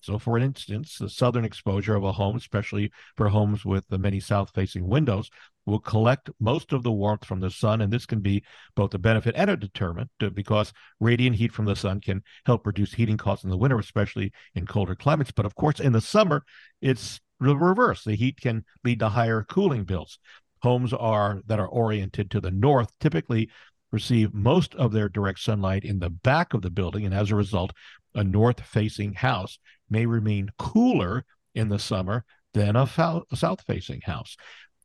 So, 0.01 0.19
for 0.19 0.39
instance, 0.39 0.99
the 0.99 1.09
southern 1.09 1.45
exposure 1.45 1.95
of 1.95 2.05
a 2.05 2.13
home, 2.13 2.37
especially 2.37 2.91
for 3.17 3.29
homes 3.29 3.65
with 3.65 3.85
the 3.89 3.99
many 3.99 4.21
south 4.21 4.51
facing 4.55 4.87
windows, 4.87 5.31
will 5.67 5.81
collect 5.81 6.31
most 6.41 6.73
of 6.73 6.83
the 6.83 6.93
warmth 6.93 7.25
from 7.25 7.41
the 7.41 7.51
sun. 7.51 7.81
And 7.81 7.93
this 7.93 8.07
can 8.07 8.21
be 8.21 8.43
both 8.75 8.95
a 8.95 8.99
benefit 8.99 9.35
and 9.37 9.51
a 9.51 9.57
deterrent 9.57 10.11
uh, 10.23 10.31
because 10.31 10.73
radiant 10.99 11.37
heat 11.37 11.53
from 11.53 11.67
the 11.67 11.77
sun 11.77 12.01
can 12.01 12.23
help 12.47 12.67
reduce 12.67 12.95
heating 12.95 13.19
costs 13.19 13.45
in 13.45 13.51
the 13.51 13.57
winter, 13.57 13.79
especially 13.79 14.33
in 14.55 14.67
colder 14.67 14.95
climates. 14.95 15.31
But 15.31 15.47
of 15.47 15.55
course, 15.55 15.81
in 15.81 15.93
the 15.93 16.01
summer, 16.01 16.45
it's 16.81 17.21
the 17.41 17.57
reverse. 17.57 18.05
The 18.05 18.15
heat 18.15 18.41
can 18.41 18.65
lead 18.85 19.01
to 19.01 19.11
higher 19.11 19.43
cooling 19.43 19.85
bills. 19.85 20.19
Homes 20.63 20.93
are 20.93 21.41
that 21.47 21.61
are 21.61 21.69
oriented 21.69 22.31
to 22.33 22.41
the 22.41 22.51
north 22.51 22.91
typically 22.99 23.51
receive 23.91 24.35
most 24.35 24.75
of 24.75 24.93
their 24.93 25.09
direct 25.09 25.41
sunlight 25.41 25.85
in 25.85 25.99
the 25.99 26.11
back 26.11 26.53
of 26.53 26.63
the 26.63 26.71
building, 26.71 27.07
and 27.07 27.15
as 27.15 27.31
a 27.31 27.37
result, 27.37 27.73
a 28.15 28.25
north 28.25 28.61
facing 28.61 29.15
house 29.15 29.59
may 29.91 30.07
remain 30.07 30.51
cooler 30.59 31.25
in 31.55 31.69
the 31.69 31.79
summer 31.79 32.25
than 32.55 32.77
a, 32.77 32.87
south 33.35 33.63
facing 33.67 34.01
house. 34.03 34.37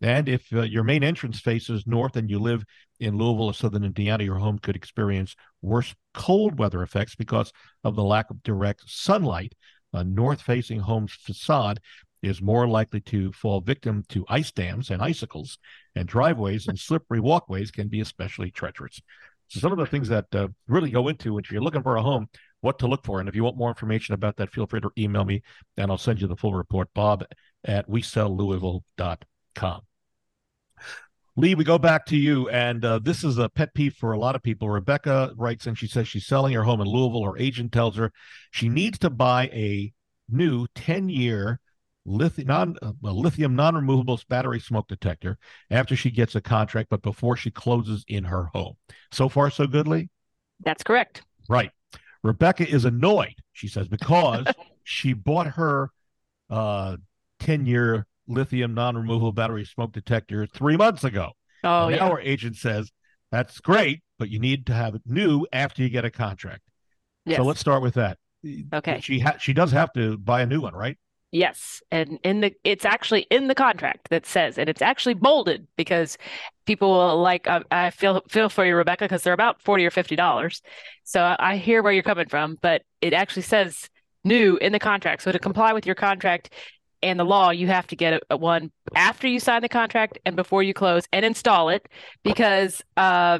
And 0.01 0.27
if 0.27 0.51
uh, 0.51 0.63
your 0.63 0.83
main 0.83 1.03
entrance 1.03 1.39
faces 1.39 1.87
north 1.87 2.17
and 2.17 2.29
you 2.29 2.39
live 2.39 2.65
in 2.99 3.17
Louisville 3.17 3.45
or 3.45 3.53
southern 3.53 3.85
Indiana, 3.85 4.23
your 4.23 4.37
home 4.37 4.59
could 4.59 4.75
experience 4.75 5.35
worse 5.61 5.95
cold 6.13 6.59
weather 6.59 6.83
effects 6.83 7.15
because 7.15 7.53
of 7.83 7.95
the 7.95 8.03
lack 8.03 8.29
of 8.29 8.43
direct 8.43 8.83
sunlight. 8.85 9.53
A 9.93 10.03
north 10.03 10.41
facing 10.41 10.79
home's 10.79 11.13
facade 11.13 11.79
is 12.21 12.41
more 12.41 12.67
likely 12.67 13.01
to 13.01 13.31
fall 13.33 13.61
victim 13.61 14.03
to 14.09 14.25
ice 14.27 14.51
dams 14.51 14.89
and 14.89 15.01
icicles, 15.01 15.57
and 15.95 16.07
driveways 16.07 16.67
and 16.67 16.79
slippery 16.79 17.19
walkways 17.19 17.69
can 17.69 17.89
be 17.89 17.99
especially 18.01 18.49
treacherous. 18.49 19.01
So, 19.49 19.59
some 19.59 19.71
of 19.71 19.77
the 19.77 19.85
things 19.85 20.07
that 20.07 20.33
uh, 20.33 20.47
really 20.67 20.89
go 20.89 21.09
into 21.09 21.37
if 21.37 21.51
you're 21.51 21.61
looking 21.61 21.83
for 21.83 21.97
a 21.97 22.01
home, 22.01 22.27
what 22.63 22.79
to 22.79 22.87
look 22.87 23.03
for. 23.03 23.19
And 23.19 23.27
if 23.27 23.35
you 23.35 23.43
want 23.43 23.57
more 23.57 23.69
information 23.69 24.13
about 24.13 24.37
that, 24.37 24.51
feel 24.51 24.65
free 24.65 24.81
to 24.81 24.91
email 24.97 25.25
me 25.25 25.41
and 25.77 25.91
I'll 25.91 25.97
send 25.97 26.21
you 26.21 26.27
the 26.27 26.37
full 26.37 26.53
report, 26.53 26.87
bob 26.93 27.25
at 27.63 27.89
WeSellLouisville.com. 27.89 29.81
Lee, 31.35 31.55
we 31.55 31.63
go 31.63 31.79
back 31.79 32.05
to 32.05 32.15
you, 32.15 32.47
and 32.49 32.85
uh, 32.85 32.99
this 32.99 33.23
is 33.23 33.39
a 33.39 33.49
pet 33.49 33.73
peeve 33.73 33.95
for 33.95 34.11
a 34.11 34.19
lot 34.19 34.35
of 34.35 34.43
people. 34.43 34.69
Rebecca 34.69 35.33
writes 35.35 35.65
and 35.65 35.75
she 35.75 35.87
says 35.87 36.07
she's 36.07 36.27
selling 36.27 36.53
her 36.53 36.61
home 36.61 36.79
in 36.79 36.87
Louisville. 36.87 37.23
Her 37.23 37.37
agent 37.39 37.71
tells 37.71 37.97
her 37.97 38.11
she 38.51 38.69
needs 38.69 38.99
to 38.99 39.09
buy 39.09 39.47
a 39.47 39.91
new 40.29 40.67
10 40.75 41.09
year 41.09 41.59
lithium 42.05 42.47
non 42.47 42.75
uh, 42.81 42.91
lithium 43.01 43.55
non-removable 43.55 44.19
battery 44.27 44.59
smoke 44.59 44.87
detector 44.87 45.37
after 45.71 45.95
she 45.95 46.11
gets 46.11 46.35
a 46.35 46.41
contract 46.41 46.89
but 46.89 47.01
before 47.01 47.37
she 47.37 47.49
closes 47.49 48.03
in 48.07 48.25
her 48.25 48.45
home 48.53 48.75
so 49.11 49.29
far 49.29 49.49
so 49.49 49.65
good 49.65 49.87
lee 49.87 50.09
that's 50.65 50.83
correct 50.83 51.23
right 51.47 51.71
rebecca 52.23 52.67
is 52.67 52.85
annoyed 52.85 53.35
she 53.51 53.67
says 53.67 53.87
because 53.87 54.45
she 54.83 55.13
bought 55.13 55.47
her 55.47 55.91
uh 56.49 56.97
10 57.39 57.65
year 57.65 58.07
lithium 58.27 58.73
non-removable 58.73 59.31
battery 59.31 59.65
smoke 59.65 59.91
detector 59.91 60.45
three 60.45 60.77
months 60.77 61.03
ago. 61.03 61.31
Oh 61.63 61.89
yeah. 61.89 61.97
our 61.97 62.19
agent 62.19 62.55
says 62.55 62.91
that's 63.31 63.59
great 63.59 64.01
but 64.19 64.29
you 64.29 64.39
need 64.39 64.65
to 64.67 64.73
have 64.73 64.95
it 64.95 65.01
new 65.05 65.45
after 65.51 65.81
you 65.81 65.89
get 65.89 66.05
a 66.05 66.11
contract. 66.11 66.61
Yes. 67.25 67.37
so 67.37 67.43
let's 67.43 67.59
start 67.59 67.81
with 67.81 67.95
that. 67.95 68.17
Okay. 68.73 68.99
She 69.01 69.19
ha- 69.19 69.37
she 69.37 69.53
does 69.53 69.71
have 69.71 69.91
to 69.93 70.17
buy 70.17 70.41
a 70.41 70.45
new 70.45 70.61
one 70.61 70.73
right 70.73 70.97
Yes, 71.33 71.81
and 71.89 72.19
in 72.23 72.41
the 72.41 72.53
it's 72.63 72.85
actually 72.85 73.21
in 73.31 73.47
the 73.47 73.55
contract 73.55 74.09
that 74.11 74.27
says, 74.27 74.59
and 74.59 74.69
it's 74.69 74.83
actually 74.83 75.15
bolded 75.15 75.65
because 75.77 76.15
people 76.67 76.91
will 76.91 77.19
like. 77.23 77.47
Uh, 77.47 77.61
I 77.71 77.89
feel 77.89 78.21
feel 78.29 78.49
for 78.49 78.63
you, 78.63 78.75
Rebecca, 78.75 79.05
because 79.05 79.23
they're 79.23 79.33
about 79.33 79.59
forty 79.59 79.83
or 79.83 79.89
fifty 79.89 80.15
dollars. 80.15 80.61
So 81.05 81.35
I 81.39 81.57
hear 81.57 81.81
where 81.81 81.91
you're 81.91 82.03
coming 82.03 82.27
from, 82.29 82.59
but 82.61 82.83
it 83.01 83.13
actually 83.13 83.41
says 83.41 83.89
new 84.23 84.57
in 84.57 84.73
the 84.73 84.79
contract. 84.79 85.23
So 85.23 85.31
to 85.31 85.39
comply 85.39 85.73
with 85.73 85.87
your 85.87 85.95
contract 85.95 86.53
and 87.01 87.19
the 87.19 87.23
law, 87.25 87.49
you 87.49 87.65
have 87.65 87.87
to 87.87 87.95
get 87.95 88.13
a, 88.13 88.21
a 88.29 88.37
one 88.37 88.71
after 88.93 89.27
you 89.27 89.39
sign 89.39 89.63
the 89.63 89.69
contract 89.69 90.19
and 90.27 90.35
before 90.35 90.61
you 90.61 90.75
close 90.75 91.05
and 91.11 91.25
install 91.25 91.69
it 91.69 91.87
because 92.23 92.83
uh, 92.95 93.39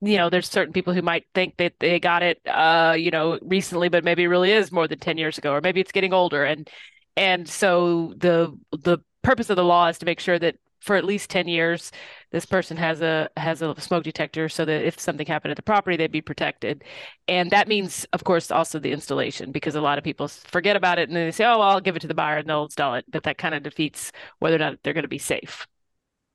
you 0.00 0.16
know, 0.16 0.30
there's 0.30 0.48
certain 0.48 0.72
people 0.72 0.94
who 0.94 1.02
might 1.02 1.26
think 1.34 1.56
that 1.58 1.74
they 1.78 2.00
got 2.00 2.22
it, 2.22 2.40
uh, 2.46 2.94
you 2.98 3.10
know, 3.10 3.38
recently, 3.42 3.88
but 3.88 4.04
maybe 4.04 4.24
it 4.24 4.28
really 4.28 4.52
is 4.52 4.72
more 4.72 4.88
than 4.88 4.98
10 4.98 5.18
years 5.18 5.36
ago, 5.36 5.52
or 5.52 5.60
maybe 5.60 5.80
it's 5.80 5.92
getting 5.92 6.14
older. 6.14 6.44
And, 6.44 6.68
and 7.16 7.48
so 7.48 8.14
the, 8.16 8.56
the 8.72 8.98
purpose 9.22 9.50
of 9.50 9.56
the 9.56 9.64
law 9.64 9.88
is 9.88 9.98
to 9.98 10.06
make 10.06 10.20
sure 10.20 10.38
that 10.38 10.56
for 10.80 10.96
at 10.96 11.04
least 11.04 11.28
10 11.28 11.46
years, 11.46 11.92
this 12.30 12.46
person 12.46 12.78
has 12.78 13.02
a, 13.02 13.28
has 13.36 13.60
a 13.60 13.78
smoke 13.78 14.02
detector 14.02 14.48
so 14.48 14.64
that 14.64 14.82
if 14.82 14.98
something 14.98 15.26
happened 15.26 15.50
at 15.50 15.56
the 15.56 15.62
property, 15.62 15.98
they'd 15.98 16.10
be 16.10 16.22
protected. 16.22 16.82
And 17.28 17.50
that 17.50 17.68
means, 17.68 18.06
of 18.14 18.24
course, 18.24 18.50
also 18.50 18.78
the 18.78 18.92
installation, 18.92 19.52
because 19.52 19.74
a 19.74 19.82
lot 19.82 19.98
of 19.98 20.04
people 20.04 20.28
forget 20.28 20.76
about 20.76 20.98
it 20.98 21.10
and 21.10 21.16
then 21.16 21.26
they 21.26 21.32
say, 21.32 21.44
oh, 21.44 21.58
well, 21.58 21.68
I'll 21.68 21.80
give 21.80 21.96
it 21.96 22.00
to 22.00 22.08
the 22.08 22.14
buyer 22.14 22.38
and 22.38 22.48
they'll 22.48 22.64
install 22.64 22.94
it. 22.94 23.04
But 23.10 23.24
that 23.24 23.36
kind 23.36 23.54
of 23.54 23.62
defeats 23.62 24.12
whether 24.38 24.56
or 24.56 24.60
not 24.60 24.78
they're 24.82 24.94
going 24.94 25.02
to 25.02 25.08
be 25.08 25.18
safe. 25.18 25.66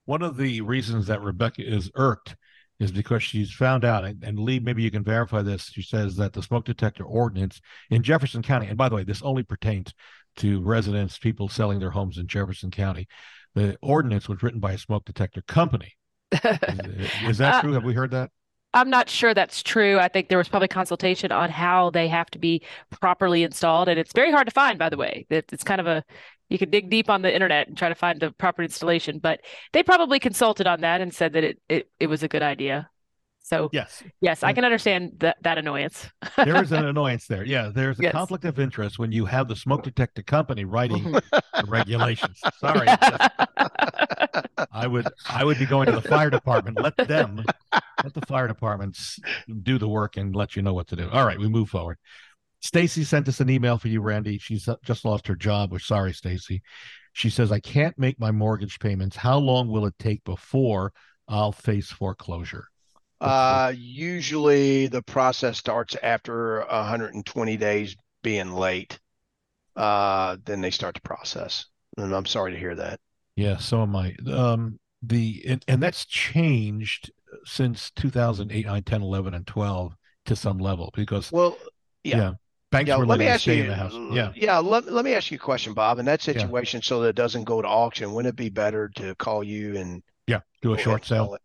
One 0.06 0.21
of 0.21 0.38
the 0.38 0.62
reasons 0.62 1.08
that 1.08 1.23
Rebecca 1.23 1.67
is 1.67 1.89
irked 1.95 2.36
is 2.79 2.91
because 2.91 3.23
she's 3.23 3.51
found 3.51 3.85
out, 3.85 4.03
and 4.03 4.39
Lee, 4.39 4.59
maybe 4.59 4.83
you 4.83 4.91
can 4.91 5.03
verify 5.03 5.41
this. 5.41 5.71
She 5.71 5.81
says 5.81 6.17
that 6.17 6.33
the 6.33 6.43
smoke 6.43 6.65
detector 6.65 7.03
ordinance 7.03 7.61
in 7.89 8.03
Jefferson 8.03 8.41
County, 8.41 8.67
and 8.67 8.77
by 8.77 8.89
the 8.89 8.95
way, 8.95 9.03
this 9.03 9.21
only 9.21 9.43
pertains 9.43 9.93
to 10.38 10.61
residents, 10.61 11.17
people 11.17 11.47
selling 11.47 11.79
their 11.79 11.91
homes 11.91 12.17
in 12.17 12.27
Jefferson 12.27 12.71
County. 12.71 13.07
The 13.53 13.77
ordinance 13.81 14.27
was 14.27 14.43
written 14.43 14.59
by 14.59 14.73
a 14.73 14.77
smoke 14.77 15.05
detector 15.05 15.41
company. 15.41 15.93
is, 16.31 17.09
is 17.29 17.38
that 17.38 17.55
uh, 17.55 17.61
true? 17.61 17.73
Have 17.73 17.85
we 17.85 17.93
heard 17.93 18.11
that? 18.11 18.31
I'm 18.73 18.89
not 18.89 19.09
sure 19.09 19.33
that's 19.33 19.63
true. 19.63 19.97
I 19.99 20.09
think 20.09 20.27
there 20.27 20.38
was 20.38 20.49
probably 20.49 20.67
consultation 20.67 21.31
on 21.31 21.49
how 21.49 21.91
they 21.91 22.09
have 22.09 22.29
to 22.31 22.39
be 22.39 22.61
properly 22.99 23.43
installed, 23.43 23.88
and 23.88 23.97
it's 23.97 24.11
very 24.11 24.31
hard 24.31 24.47
to 24.47 24.51
find. 24.51 24.77
By 24.77 24.89
the 24.89 24.97
way, 24.97 25.25
it's 25.29 25.63
kind 25.63 25.79
of 25.79 25.88
a 25.88 26.03
you 26.49 26.58
can 26.58 26.69
dig 26.69 26.89
deep 26.89 27.10
on 27.10 27.21
the 27.21 27.34
internet 27.34 27.67
and 27.67 27.77
try 27.77 27.89
to 27.89 27.95
find 27.95 28.19
the 28.19 28.31
proper 28.31 28.62
installation, 28.63 29.19
but 29.19 29.39
they 29.73 29.84
probably 29.84 30.19
consulted 30.19 30.67
on 30.67 30.81
that 30.81 31.01
and 31.01 31.13
said 31.13 31.34
that 31.34 31.43
it 31.43 31.60
it, 31.69 31.89
it 31.99 32.08
was 32.08 32.23
a 32.23 32.27
good 32.27 32.43
idea. 32.43 32.89
So 33.41 33.69
yes, 33.71 34.01
yes, 34.21 34.41
I 34.43 34.53
can 34.53 34.65
understand 34.65 35.13
that 35.19 35.38
that 35.41 35.58
annoyance. 35.58 36.08
there 36.43 36.62
is 36.62 36.71
an 36.71 36.84
annoyance 36.86 37.27
there. 37.27 37.43
Yeah, 37.45 37.71
there's 37.73 37.99
a 37.99 38.03
Yes. 38.03 38.12
conflict 38.13 38.45
of 38.45 38.60
interest 38.60 38.97
when 38.99 39.12
you 39.12 39.25
have 39.25 39.47
the 39.47 39.55
smoke 39.55 39.84
detector 39.84 40.23
company 40.23 40.65
writing 40.65 41.03
Mm-hmm. 41.03 41.39
the 41.60 41.67
regulations. 41.67 42.39
Sorry, 42.60 42.88
I 44.71 44.88
would 44.88 45.12
I 45.29 45.43
would 45.43 45.58
be 45.58 45.65
going 45.65 45.88
to 45.88 45.91
the 45.93 46.01
fire 46.01 46.29
department. 46.29 46.79
Let 46.79 46.95
them 47.08 47.45
let 48.03 48.13
the 48.13 48.21
fire 48.21 48.47
departments 48.47 49.19
do 49.63 49.77
the 49.77 49.88
work 49.88 50.17
and 50.17 50.36
let 50.36 50.55
you 50.55 50.62
know 50.62 50.73
what 50.73 50.88
to 50.88 50.95
do. 50.95 51.10
All 51.10 51.25
right, 51.25 51.39
we 51.39 51.47
move 51.47 51.69
forward. 51.69 51.97
Stacy 52.65 53.04
sent 53.04 53.28
us 53.28 53.39
an 53.39 53.49
email 53.51 53.78
for 53.78 53.89
you, 53.89 54.01
Randy. 54.01 54.39
She's 54.39 54.67
just 54.84 55.06
lost 55.06 55.28
her 55.28 55.36
job. 55.36 55.71
We're 55.71 55.78
sorry, 55.78 56.13
Stacy. 56.13 56.63
She 57.13 57.30
says, 57.30 57.51
I 57.51 57.60
can't 57.60 57.95
make 57.99 58.19
my 58.19 58.32
mortgage 58.32 58.80
payments. 58.80 59.15
How 59.15 59.38
long 59.38 59.67
will 59.67 59.86
it 59.86 59.93
take 59.99 60.23
before 60.23 60.91
I'll 61.28 61.51
face 61.51 61.91
foreclosure? 61.91 62.65
Uh, 63.21 63.71
usually 63.78 64.88
the 64.88 65.04
process 65.04 65.60
starts 65.60 65.95
after 66.01 66.62
120 66.62 67.56
days 67.56 67.95
being 68.23 68.51
late. 68.51 68.99
Uh, 69.75 70.38
then 70.43 70.62
they 70.62 70.71
start 70.71 70.95
the 70.95 71.01
process. 71.01 71.67
And 71.97 72.15
I'm 72.15 72.25
sorry 72.25 72.54
to 72.54 72.58
hear 72.58 72.73
that. 72.73 72.99
Yeah, 73.36 73.58
so 73.58 73.84
am 73.84 73.95
I. 73.95 74.15
Um, 74.28 74.80
the 75.04 75.43
and, 75.47 75.63
and 75.67 75.84
that's 75.84 76.04
changed 76.06 77.12
since 77.43 77.91
2008, 77.91 78.65
9, 78.65 78.84
10, 78.84 79.01
11, 79.04 79.36
and 79.36 79.45
12 79.45 79.93
to 80.25 80.36
some 80.36 80.58
level 80.58 80.89
because 80.95 81.32
Well, 81.32 81.56
yeah. 82.04 82.17
yeah, 82.17 82.32
banks 82.77 82.89
Yeah, 82.89 82.97
were 82.97 83.05
let 83.05 83.19
me 83.19 83.27
ask 83.27 83.41
stay 83.43 83.57
you. 83.57 83.63
in 83.63 83.69
the 83.69 83.75
house. 83.75 83.93
Yeah, 84.11 84.31
yeah. 84.35 84.57
Let, 84.59 84.91
let 84.91 85.05
me 85.05 85.13
ask 85.13 85.31
you 85.31 85.35
a 85.38 85.39
question, 85.39 85.73
Bob. 85.73 85.99
In 85.99 86.05
that 86.05 86.25
Yeah. 86.25 86.33
situation, 86.33 86.81
so 86.81 87.01
that 87.01 87.09
it 87.09 87.15
doesn't 87.15 87.43
go 87.43 87.61
to 87.61 87.67
auction, 87.67 88.13
wouldn't 88.13 88.33
it 88.33 88.35
be 88.35 88.49
better 88.49 88.89
to 88.95 89.15
call 89.15 89.43
you 89.43 89.77
and 89.77 90.01
yeah, 90.27 90.39
do 90.61 90.73
a 90.73 90.77
short 90.77 90.88
ahead 90.88 90.95
and 90.95 91.05
sell 91.05 91.25
sale. 91.29 91.38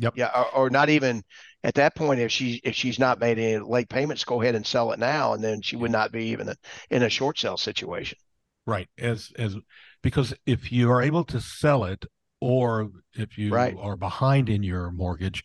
Yep. 0.00 0.14
Yeah, 0.16 0.30
or, 0.34 0.54
or 0.54 0.70
not 0.70 0.88
even 0.88 1.22
at 1.64 1.74
that 1.74 1.94
point. 1.96 2.20
If 2.20 2.30
she 2.30 2.60
if 2.64 2.74
she's 2.74 2.98
not 2.98 3.18
made 3.18 3.38
any 3.38 3.58
late 3.58 3.88
payments, 3.88 4.24
go 4.24 4.40
ahead 4.40 4.54
and 4.54 4.64
sell 4.64 4.92
it 4.92 4.98
now, 4.98 5.32
and 5.32 5.42
then 5.42 5.60
she 5.60 5.76
would 5.76 5.90
not 5.90 6.12
be 6.12 6.26
even 6.26 6.52
in 6.90 7.02
a 7.02 7.08
short 7.08 7.38
sale 7.38 7.56
situation. 7.56 8.18
Right. 8.66 8.88
As 8.98 9.30
as 9.38 9.56
because 10.02 10.34
if 10.46 10.70
you 10.70 10.90
are 10.90 11.02
able 11.02 11.24
to 11.24 11.40
sell 11.40 11.84
it 11.84 12.04
or 12.40 12.90
if 13.14 13.36
you 13.36 13.52
Right. 13.52 13.76
are 13.80 13.96
behind 13.96 14.48
in 14.48 14.62
your 14.62 14.90
mortgage 14.92 15.42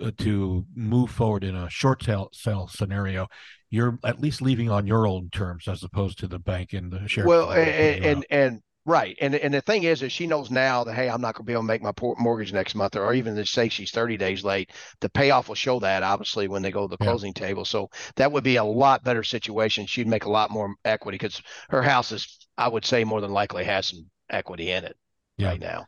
Uh, 0.00 0.12
to 0.18 0.64
move 0.76 1.10
forward 1.10 1.42
in 1.42 1.56
a 1.56 1.68
short 1.68 2.04
sale 2.04 2.28
sale 2.32 2.68
scenario, 2.68 3.26
you're 3.70 3.98
at 4.04 4.20
least 4.20 4.40
leaving 4.40 4.70
on 4.70 4.86
your 4.86 5.04
own 5.04 5.28
terms 5.30 5.66
as 5.66 5.82
opposed 5.82 6.16
to 6.16 6.28
the 6.28 6.38
bank 6.38 6.72
and 6.72 6.92
the 6.92 7.08
sheriff. 7.08 7.28
Well, 7.28 7.50
and, 7.50 8.04
and 8.04 8.26
and 8.30 8.60
right, 8.86 9.16
and 9.20 9.34
and 9.34 9.52
the 9.52 9.60
thing 9.60 9.82
is, 9.82 10.02
is 10.02 10.12
she 10.12 10.28
knows 10.28 10.48
now 10.48 10.84
that 10.84 10.94
hey, 10.94 11.08
I'm 11.10 11.20
not 11.20 11.34
going 11.34 11.44
to 11.44 11.46
be 11.48 11.54
able 11.54 11.62
to 11.62 11.66
make 11.66 11.82
my 11.82 11.92
mortgage 12.18 12.52
next 12.52 12.76
month, 12.76 12.94
or 12.94 13.12
even 13.14 13.34
to 13.34 13.44
say 13.44 13.68
she's 13.68 13.90
30 13.90 14.16
days 14.16 14.44
late. 14.44 14.70
The 15.00 15.08
payoff 15.08 15.48
will 15.48 15.56
show 15.56 15.80
that 15.80 16.04
obviously 16.04 16.46
when 16.46 16.62
they 16.62 16.70
go 16.70 16.86
to 16.86 16.96
the 16.96 17.02
Yeah. 17.04 17.10
closing 17.10 17.34
table. 17.34 17.64
So 17.64 17.90
that 18.14 18.30
would 18.30 18.44
be 18.44 18.56
a 18.56 18.64
lot 18.64 19.02
better 19.02 19.24
situation. 19.24 19.86
She'd 19.86 20.06
make 20.06 20.24
a 20.24 20.30
lot 20.30 20.52
more 20.52 20.72
equity 20.84 21.18
because 21.18 21.42
her 21.70 21.82
house 21.82 22.12
is, 22.12 22.46
I 22.56 22.68
would 22.68 22.84
say, 22.84 23.02
more 23.02 23.20
than 23.20 23.32
likely 23.32 23.64
has 23.64 23.88
some 23.88 24.06
equity 24.30 24.70
in 24.70 24.84
it 24.84 24.96
Yeah. 25.36 25.48
right 25.48 25.60
now. 25.60 25.86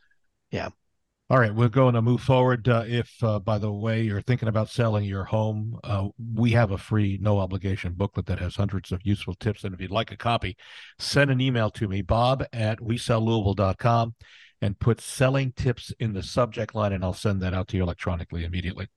All 1.29 1.39
right, 1.39 1.55
we're 1.55 1.69
going 1.69 1.93
to 1.93 2.01
move 2.01 2.21
forward. 2.21 2.67
Uh, 2.67 2.83
if, 2.85 3.11
uh, 3.23 3.39
by 3.39 3.57
the 3.57 3.71
way, 3.71 4.01
you're 4.01 4.21
thinking 4.21 4.49
about 4.49 4.69
selling 4.69 5.05
your 5.05 5.23
home, 5.23 5.79
uh, 5.83 6.09
we 6.35 6.51
have 6.51 6.71
a 6.71 6.77
free, 6.77 7.17
no 7.21 7.39
obligation 7.39 7.93
booklet 7.93 8.25
that 8.25 8.39
has 8.39 8.57
hundreds 8.57 8.91
of 8.91 8.99
useful 9.05 9.33
tips. 9.33 9.63
And 9.63 9.73
if 9.73 9.79
you'd 9.79 9.89
like 9.89 10.11
a 10.11 10.17
copy, 10.17 10.57
send 10.99 11.31
an 11.31 11.39
email 11.39 11.69
to 11.71 11.87
me, 11.87 12.01
bob 12.01 12.43
at 12.51 12.79
WeSellLouisville.com, 12.79 14.15
and 14.61 14.79
put 14.79 14.99
selling 14.99 15.53
tips 15.53 15.93
in 15.97 16.11
the 16.11 16.21
subject 16.21 16.75
line, 16.75 16.91
and 16.91 17.05
I'll 17.05 17.13
send 17.13 17.41
that 17.41 17.53
out 17.53 17.69
to 17.69 17.77
you 17.77 17.83
electronically 17.83 18.43
immediately. 18.43 18.87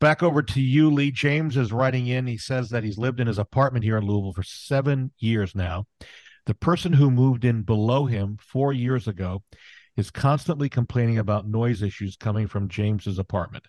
Back 0.00 0.24
over 0.24 0.42
to 0.42 0.60
you, 0.60 0.90
Lee. 0.90 1.12
James 1.12 1.56
is 1.56 1.72
writing 1.72 2.08
in. 2.08 2.26
He 2.26 2.38
says 2.38 2.70
that 2.70 2.82
he's 2.82 2.98
lived 2.98 3.20
in 3.20 3.28
his 3.28 3.38
apartment 3.38 3.84
here 3.84 3.96
in 3.96 4.04
Louisville 4.04 4.32
for 4.32 4.42
seven 4.42 5.12
years 5.20 5.54
now. 5.54 5.86
The 6.46 6.54
person 6.54 6.92
who 6.92 7.08
moved 7.08 7.44
in 7.44 7.62
below 7.62 8.06
him 8.06 8.36
four 8.40 8.72
years 8.72 9.06
ago 9.06 9.44
is 9.96 10.10
constantly 10.10 10.68
complaining 10.68 11.18
about 11.18 11.48
noise 11.48 11.82
issues 11.82 12.16
coming 12.16 12.46
from 12.46 12.68
James's 12.68 13.18
apartment. 13.18 13.66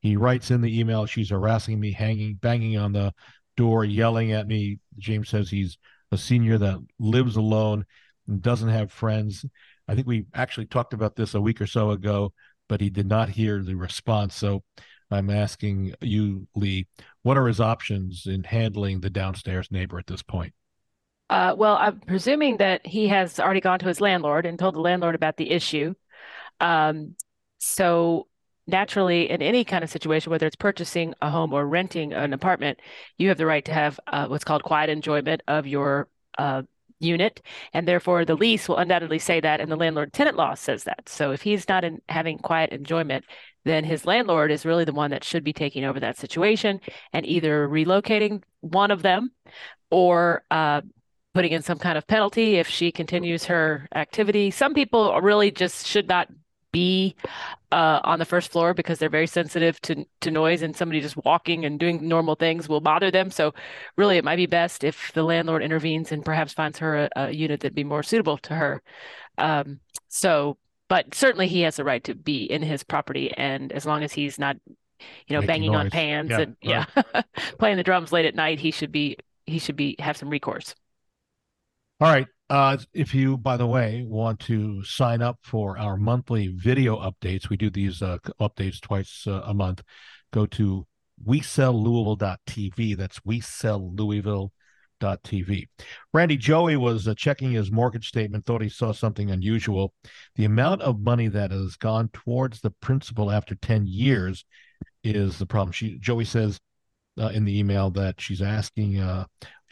He 0.00 0.16
writes 0.16 0.50
in 0.50 0.60
the 0.60 0.78
email, 0.78 1.06
she's 1.06 1.30
harassing 1.30 1.80
me, 1.80 1.92
hanging, 1.92 2.34
banging 2.34 2.76
on 2.76 2.92
the 2.92 3.12
door, 3.56 3.84
yelling 3.84 4.32
at 4.32 4.46
me. 4.46 4.78
James 4.98 5.28
says 5.28 5.50
he's 5.50 5.78
a 6.12 6.18
senior 6.18 6.58
that 6.58 6.78
lives 6.98 7.36
alone 7.36 7.84
and 8.28 8.42
doesn't 8.42 8.68
have 8.68 8.92
friends. 8.92 9.44
I 9.88 9.94
think 9.94 10.06
we 10.06 10.26
actually 10.34 10.66
talked 10.66 10.92
about 10.92 11.16
this 11.16 11.34
a 11.34 11.40
week 11.40 11.60
or 11.60 11.66
so 11.66 11.90
ago, 11.90 12.32
but 12.68 12.80
he 12.80 12.90
did 12.90 13.06
not 13.06 13.28
hear 13.28 13.62
the 13.62 13.74
response. 13.74 14.34
So 14.34 14.62
I'm 15.10 15.30
asking 15.30 15.94
you, 16.00 16.48
Lee, 16.54 16.86
what 17.22 17.38
are 17.38 17.46
his 17.46 17.60
options 17.60 18.26
in 18.26 18.44
handling 18.44 19.00
the 19.00 19.10
downstairs 19.10 19.70
neighbor 19.70 19.98
at 19.98 20.06
this 20.06 20.22
point? 20.22 20.54
Uh, 21.34 21.52
well, 21.56 21.74
I'm 21.74 21.98
presuming 21.98 22.58
that 22.58 22.86
he 22.86 23.08
has 23.08 23.40
already 23.40 23.60
gone 23.60 23.80
to 23.80 23.88
his 23.88 24.00
landlord 24.00 24.46
and 24.46 24.56
told 24.56 24.76
the 24.76 24.80
landlord 24.80 25.16
about 25.16 25.36
the 25.36 25.50
issue. 25.50 25.94
Um, 26.60 27.16
so 27.58 28.28
naturally, 28.68 29.28
in 29.28 29.42
any 29.42 29.64
kind 29.64 29.82
of 29.82 29.90
situation, 29.90 30.30
whether 30.30 30.46
it's 30.46 30.54
purchasing 30.54 31.12
a 31.20 31.30
home 31.30 31.52
or 31.52 31.66
renting 31.66 32.12
an 32.12 32.32
apartment, 32.34 32.78
you 33.18 33.30
have 33.30 33.36
the 33.36 33.46
right 33.46 33.64
to 33.64 33.72
have 33.72 33.98
uh, 34.06 34.28
what's 34.28 34.44
called 34.44 34.62
quiet 34.62 34.90
enjoyment 34.90 35.42
of 35.48 35.66
your 35.66 36.06
uh, 36.38 36.62
unit, 37.00 37.42
and 37.72 37.88
therefore 37.88 38.24
the 38.24 38.36
lease 38.36 38.68
will 38.68 38.76
undoubtedly 38.76 39.18
say 39.18 39.40
that, 39.40 39.60
and 39.60 39.72
the 39.72 39.76
landlord-tenant 39.76 40.36
law 40.36 40.54
says 40.54 40.84
that. 40.84 41.08
So 41.08 41.32
if 41.32 41.42
he's 41.42 41.68
not 41.68 41.82
in, 41.82 42.00
having 42.08 42.38
quiet 42.38 42.70
enjoyment, 42.70 43.24
then 43.64 43.82
his 43.82 44.06
landlord 44.06 44.52
is 44.52 44.64
really 44.64 44.84
the 44.84 44.92
one 44.92 45.10
that 45.10 45.24
should 45.24 45.42
be 45.42 45.52
taking 45.52 45.84
over 45.84 45.98
that 45.98 46.16
situation 46.16 46.80
and 47.12 47.26
either 47.26 47.68
relocating 47.68 48.44
one 48.60 48.92
of 48.92 49.02
them 49.02 49.32
or 49.90 50.44
uh, 50.52 50.82
putting 51.34 51.52
in 51.52 51.62
some 51.62 51.78
kind 51.78 51.98
of 51.98 52.06
penalty 52.06 52.56
if 52.56 52.68
she 52.68 52.92
continues 52.92 53.44
her 53.44 53.88
activity. 53.94 54.50
Some 54.50 54.72
people 54.72 55.20
really 55.20 55.50
just 55.50 55.86
should 55.86 56.08
not 56.08 56.28
be 56.74 57.14
uh, 57.70 58.00
on 58.02 58.18
the 58.18 58.24
first 58.24 58.50
floor 58.50 58.74
because 58.74 58.98
they're 58.98 59.08
very 59.08 59.28
sensitive 59.28 59.80
to 59.82 60.04
to 60.20 60.30
noise, 60.30 60.60
and 60.60 60.76
somebody 60.76 61.00
just 61.00 61.16
walking 61.24 61.64
and 61.64 61.78
doing 61.78 62.06
normal 62.06 62.34
things 62.34 62.68
will 62.68 62.80
bother 62.80 63.12
them. 63.12 63.30
So, 63.30 63.54
really, 63.96 64.16
it 64.16 64.24
might 64.24 64.36
be 64.36 64.46
best 64.46 64.82
if 64.82 65.12
the 65.12 65.22
landlord 65.22 65.62
intervenes 65.62 66.10
and 66.10 66.24
perhaps 66.24 66.52
finds 66.52 66.78
her 66.78 67.04
a, 67.04 67.08
a 67.16 67.30
unit 67.30 67.60
that'd 67.60 67.76
be 67.76 67.84
more 67.84 68.02
suitable 68.02 68.38
to 68.38 68.54
her. 68.54 68.82
Um, 69.38 69.78
so, 70.08 70.58
but 70.88 71.14
certainly 71.14 71.46
he 71.46 71.60
has 71.60 71.76
the 71.76 71.84
right 71.84 72.02
to 72.04 72.14
be 72.14 72.44
in 72.44 72.62
his 72.62 72.82
property, 72.82 73.32
and 73.36 73.70
as 73.72 73.86
long 73.86 74.02
as 74.02 74.12
he's 74.12 74.36
not, 74.36 74.56
you 74.66 75.36
know, 75.36 75.40
Making 75.40 75.46
banging 75.46 75.76
on 75.76 75.90
pans 75.90 76.30
Yeah, 76.30 76.40
and 76.40 76.56
yeah, 76.60 76.84
playing 77.58 77.76
the 77.76 77.84
drums 77.84 78.10
late 78.10 78.26
at 78.26 78.34
night, 78.34 78.58
he 78.58 78.72
should 78.72 78.90
be 78.90 79.16
he 79.46 79.60
should 79.60 79.76
be 79.76 79.94
have 80.00 80.16
some 80.16 80.28
recourse. 80.28 80.74
All 82.04 82.10
right. 82.10 82.26
Uh, 82.50 82.76
if 82.92 83.14
you, 83.14 83.38
by 83.38 83.56
the 83.56 83.66
way, 83.66 84.04
want 84.06 84.38
to 84.40 84.84
sign 84.84 85.22
up 85.22 85.38
for 85.40 85.78
our 85.78 85.96
monthly 85.96 86.48
video 86.48 86.98
updates, 86.98 87.48
we 87.48 87.56
do 87.56 87.70
these 87.70 88.02
uh, 88.02 88.18
updates 88.38 88.78
twice 88.78 89.24
uh, 89.26 89.40
a 89.46 89.54
month. 89.54 89.82
Go 90.30 90.44
to 90.44 90.86
WeSellLouisville.tv. 91.26 92.98
That's 92.98 93.20
WeSellLouisville.tv. 93.20 95.68
Randy 96.12 96.36
Joey 96.36 96.76
was 96.76 97.08
uh, 97.08 97.14
checking 97.14 97.52
his 97.52 97.72
mortgage 97.72 98.08
statement, 98.08 98.44
thought 98.44 98.60
he 98.60 98.68
saw 98.68 98.92
something 98.92 99.30
unusual. 99.30 99.94
The 100.36 100.44
amount 100.44 100.82
of 100.82 101.00
money 101.00 101.28
that 101.28 101.52
has 101.52 101.76
gone 101.76 102.10
towards 102.12 102.60
the 102.60 102.72
principal 102.82 103.30
after 103.30 103.54
10 103.54 103.86
years 103.86 104.44
is 105.04 105.38
the 105.38 105.46
problem. 105.46 105.72
She 105.72 105.96
Joey 106.00 106.26
says 106.26 106.60
uh, 107.18 107.28
in 107.28 107.44
the 107.44 107.58
email 107.58 107.90
that 107.90 108.20
she's 108.20 108.42
asking 108.42 108.98
uh, 108.98 109.24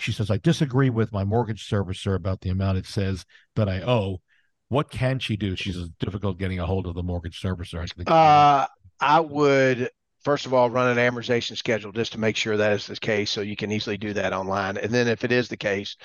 she 0.03 0.13
says, 0.13 0.31
I 0.31 0.39
disagree 0.39 0.91
with 0.91 1.13
my 1.13 1.25
mortgage 1.25 1.69
servicer 1.69 2.15
about 2.15 2.41
the 2.41 2.51
amount 2.51 2.79
it 2.79 2.87
says 2.87 3.25
that 3.57 3.69
I 3.69 3.81
owe. 3.81 4.21
What 4.69 4.91
can 4.91 5.19
she 5.19 5.37
do? 5.37 5.55
She's 5.55 5.89
difficult 6.01 6.39
getting 6.39 6.59
a 6.59 6.67
hold 6.67 6.87
of 6.87 6.95
the 6.95 7.03
mortgage 7.03 7.41
servicer. 7.41 7.81
I 7.81 7.87
think. 7.87 8.11
Uh, 8.11 8.67
I 9.01 9.21
would 9.21 9.91
first 10.23 10.47
of 10.47 10.55
all 10.55 10.71
run 10.71 10.97
an 10.97 11.13
amortization 11.13 11.57
schedule 11.57 11.93
just 11.93 12.13
to 12.13 12.21
make 12.21 12.37
sure 12.37 12.57
that 12.57 12.73
is 12.73 12.87
the 12.87 12.97
case, 12.97 13.31
so 13.31 13.41
you 13.41 13.57
can 13.57 13.71
easily 13.71 13.97
do 13.97 14.13
that 14.15 14.33
online. 14.33 14.77
And 14.77 14.93
then 14.93 15.09
if 15.09 15.25
it 15.25 15.33
is 15.33 15.49
the 15.49 15.57
case, 15.57 15.97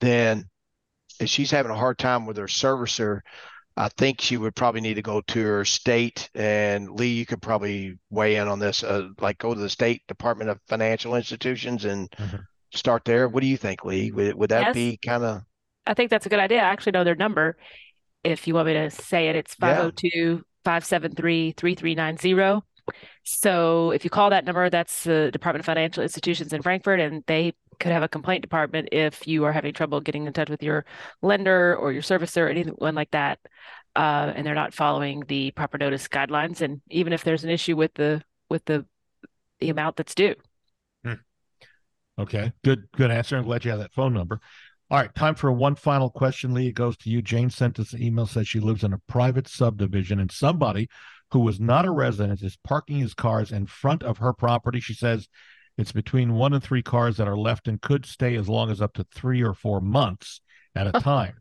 then 0.00 0.48
if 1.20 1.28
she's 1.28 1.50
having 1.50 1.72
a 1.72 1.76
hard 1.76 1.98
time 1.98 2.24
with 2.26 2.36
her 2.38 2.46
servicer, 2.46 3.20
I 3.78 3.88
think 3.96 4.20
she 4.20 4.36
would 4.36 4.56
probably 4.56 4.80
need 4.80 4.94
to 4.94 5.02
go 5.02 5.20
to 5.20 5.42
her 5.44 5.64
state. 5.64 6.28
And 6.34 6.90
Lee, 6.90 7.12
you 7.12 7.24
could 7.24 7.40
probably 7.40 7.96
weigh 8.10 8.36
in 8.36 8.48
on 8.48 8.58
this. 8.58 8.82
Uh, 8.82 9.08
like 9.20 9.38
go 9.38 9.54
to 9.54 9.60
the 9.60 9.70
state 9.70 10.02
Department 10.08 10.50
of 10.50 10.58
Financial 10.66 11.14
Institutions 11.14 11.84
and 11.84 12.10
Mhm. 12.10 12.40
start 12.74 13.04
there. 13.04 13.28
What 13.28 13.40
do 13.40 13.46
you 13.46 13.56
think, 13.56 13.84
Lee? 13.84 14.10
Would, 14.10 14.34
would 14.34 14.50
that 14.50 14.66
Yes. 14.68 14.74
be 14.74 14.98
kind 15.04 15.22
of 15.24 15.42
I 15.86 15.94
think 15.94 16.10
that's 16.10 16.26
a 16.26 16.28
good 16.28 16.40
idea. 16.40 16.58
I 16.58 16.64
actually 16.68 16.92
know 16.92 17.04
their 17.04 17.14
number. 17.14 17.56
If 18.22 18.46
you 18.46 18.52
want 18.54 18.66
me 18.66 18.74
to 18.74 18.90
say 18.90 19.28
it, 19.28 19.36
it's 19.36 19.56
Yeah. 19.62 19.68
502 19.76 20.42
573 20.64 21.52
3390. 21.52 22.62
So 23.24 23.90
if 23.92 24.04
you 24.04 24.10
call 24.10 24.30
that 24.30 24.44
number, 24.44 24.68
that's 24.68 25.04
the 25.04 25.30
Department 25.32 25.60
of 25.60 25.66
Financial 25.66 26.02
Institutions 26.02 26.52
in 26.52 26.60
Frankfort, 26.62 27.00
and 27.00 27.22
they 27.26 27.54
could 27.78 27.92
have 27.92 28.02
a 28.02 28.08
complaint 28.08 28.42
department 28.42 28.88
if 28.92 29.26
you 29.26 29.44
are 29.44 29.52
having 29.52 29.72
trouble 29.72 30.00
getting 30.00 30.26
in 30.26 30.32
touch 30.32 30.50
with 30.50 30.62
your 30.62 30.84
lender 31.22 31.76
or 31.76 31.92
your 31.92 32.02
servicer 32.02 32.46
or 32.46 32.48
anyone 32.48 32.94
like 32.94 33.10
that. 33.12 33.38
Uh, 33.96 34.32
and 34.34 34.46
they're 34.46 34.54
not 34.54 34.74
following 34.74 35.22
the 35.28 35.50
proper 35.52 35.78
notice 35.78 36.08
guidelines. 36.08 36.60
And 36.60 36.80
even 36.90 37.12
if 37.12 37.24
there's 37.24 37.44
an 37.44 37.50
issue 37.50 37.76
with 37.76 37.94
the 37.94 38.22
with 38.48 38.64
the 38.64 38.86
the 39.60 39.70
amount 39.70 39.96
that's 39.96 40.14
due. 40.14 40.34
Okay, 42.18 42.52
good, 42.64 42.88
good 42.96 43.12
answer. 43.12 43.36
I'm 43.36 43.44
glad 43.44 43.64
you 43.64 43.70
have 43.70 43.78
that 43.78 43.92
phone 43.92 44.12
number. 44.12 44.40
All 44.90 44.98
right, 44.98 45.14
time 45.14 45.36
for 45.36 45.52
one 45.52 45.76
final 45.76 46.10
question, 46.10 46.52
Lee. 46.52 46.66
It 46.66 46.72
goes 46.72 46.96
to 46.98 47.10
you. 47.10 47.22
Jane 47.22 47.50
sent 47.50 47.78
us 47.78 47.92
an 47.92 48.02
email, 48.02 48.26
says 48.26 48.48
she 48.48 48.58
lives 48.58 48.82
in 48.82 48.92
a 48.92 48.98
private 49.06 49.46
subdivision, 49.46 50.18
and 50.18 50.32
somebody 50.32 50.88
who 51.30 51.38
was 51.40 51.60
not 51.60 51.84
a 51.84 51.90
resident 51.90 52.42
is 52.42 52.58
parking 52.64 52.96
his 52.98 53.14
cars 53.14 53.52
in 53.52 53.66
front 53.66 54.02
of 54.02 54.18
her 54.18 54.32
property. 54.32 54.80
She 54.80 54.94
says 54.94 55.28
it's 55.78 55.92
between 55.92 56.34
one 56.34 56.52
and 56.52 56.62
three 56.62 56.82
cars 56.82 57.16
that 57.16 57.28
are 57.28 57.38
left 57.38 57.68
and 57.68 57.80
could 57.80 58.04
stay 58.04 58.34
as 58.34 58.48
long 58.48 58.70
as 58.70 58.82
up 58.82 58.94
to 58.94 59.06
three 59.14 59.42
or 59.42 59.54
four 59.54 59.80
months 59.80 60.40
at 60.74 60.88
a 60.88 61.00
time. 61.00 61.38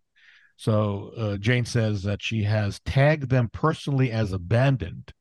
So 0.56 1.12
uh, 1.18 1.38
Jane 1.38 1.66
says 1.66 2.04
that 2.04 2.22
she 2.22 2.44
has 2.44 2.80
tagged 2.80 3.30
them 3.30 3.50
personally 3.52 4.12
as 4.12 4.34
abandoned, 4.34 5.14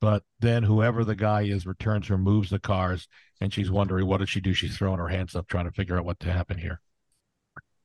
but 0.00 0.22
then 0.40 0.62
whoever 0.62 1.04
the 1.04 1.16
guy 1.16 1.42
is 1.42 1.66
returns 1.66 2.10
or 2.10 2.18
moves 2.18 2.50
the 2.50 2.58
cars, 2.58 3.08
and 3.40 3.52
she's 3.52 3.70
wondering 3.70 4.06
what 4.06 4.18
did 4.18 4.28
she 4.28 4.40
do? 4.40 4.52
She's 4.52 4.76
throwing 4.76 4.98
her 4.98 5.08
hands 5.08 5.34
up, 5.34 5.48
trying 5.48 5.64
to 5.64 5.72
figure 5.72 5.96
out 5.96 6.04
what 6.04 6.20
to 6.20 6.32
happen 6.32 6.58
here. 6.58 6.80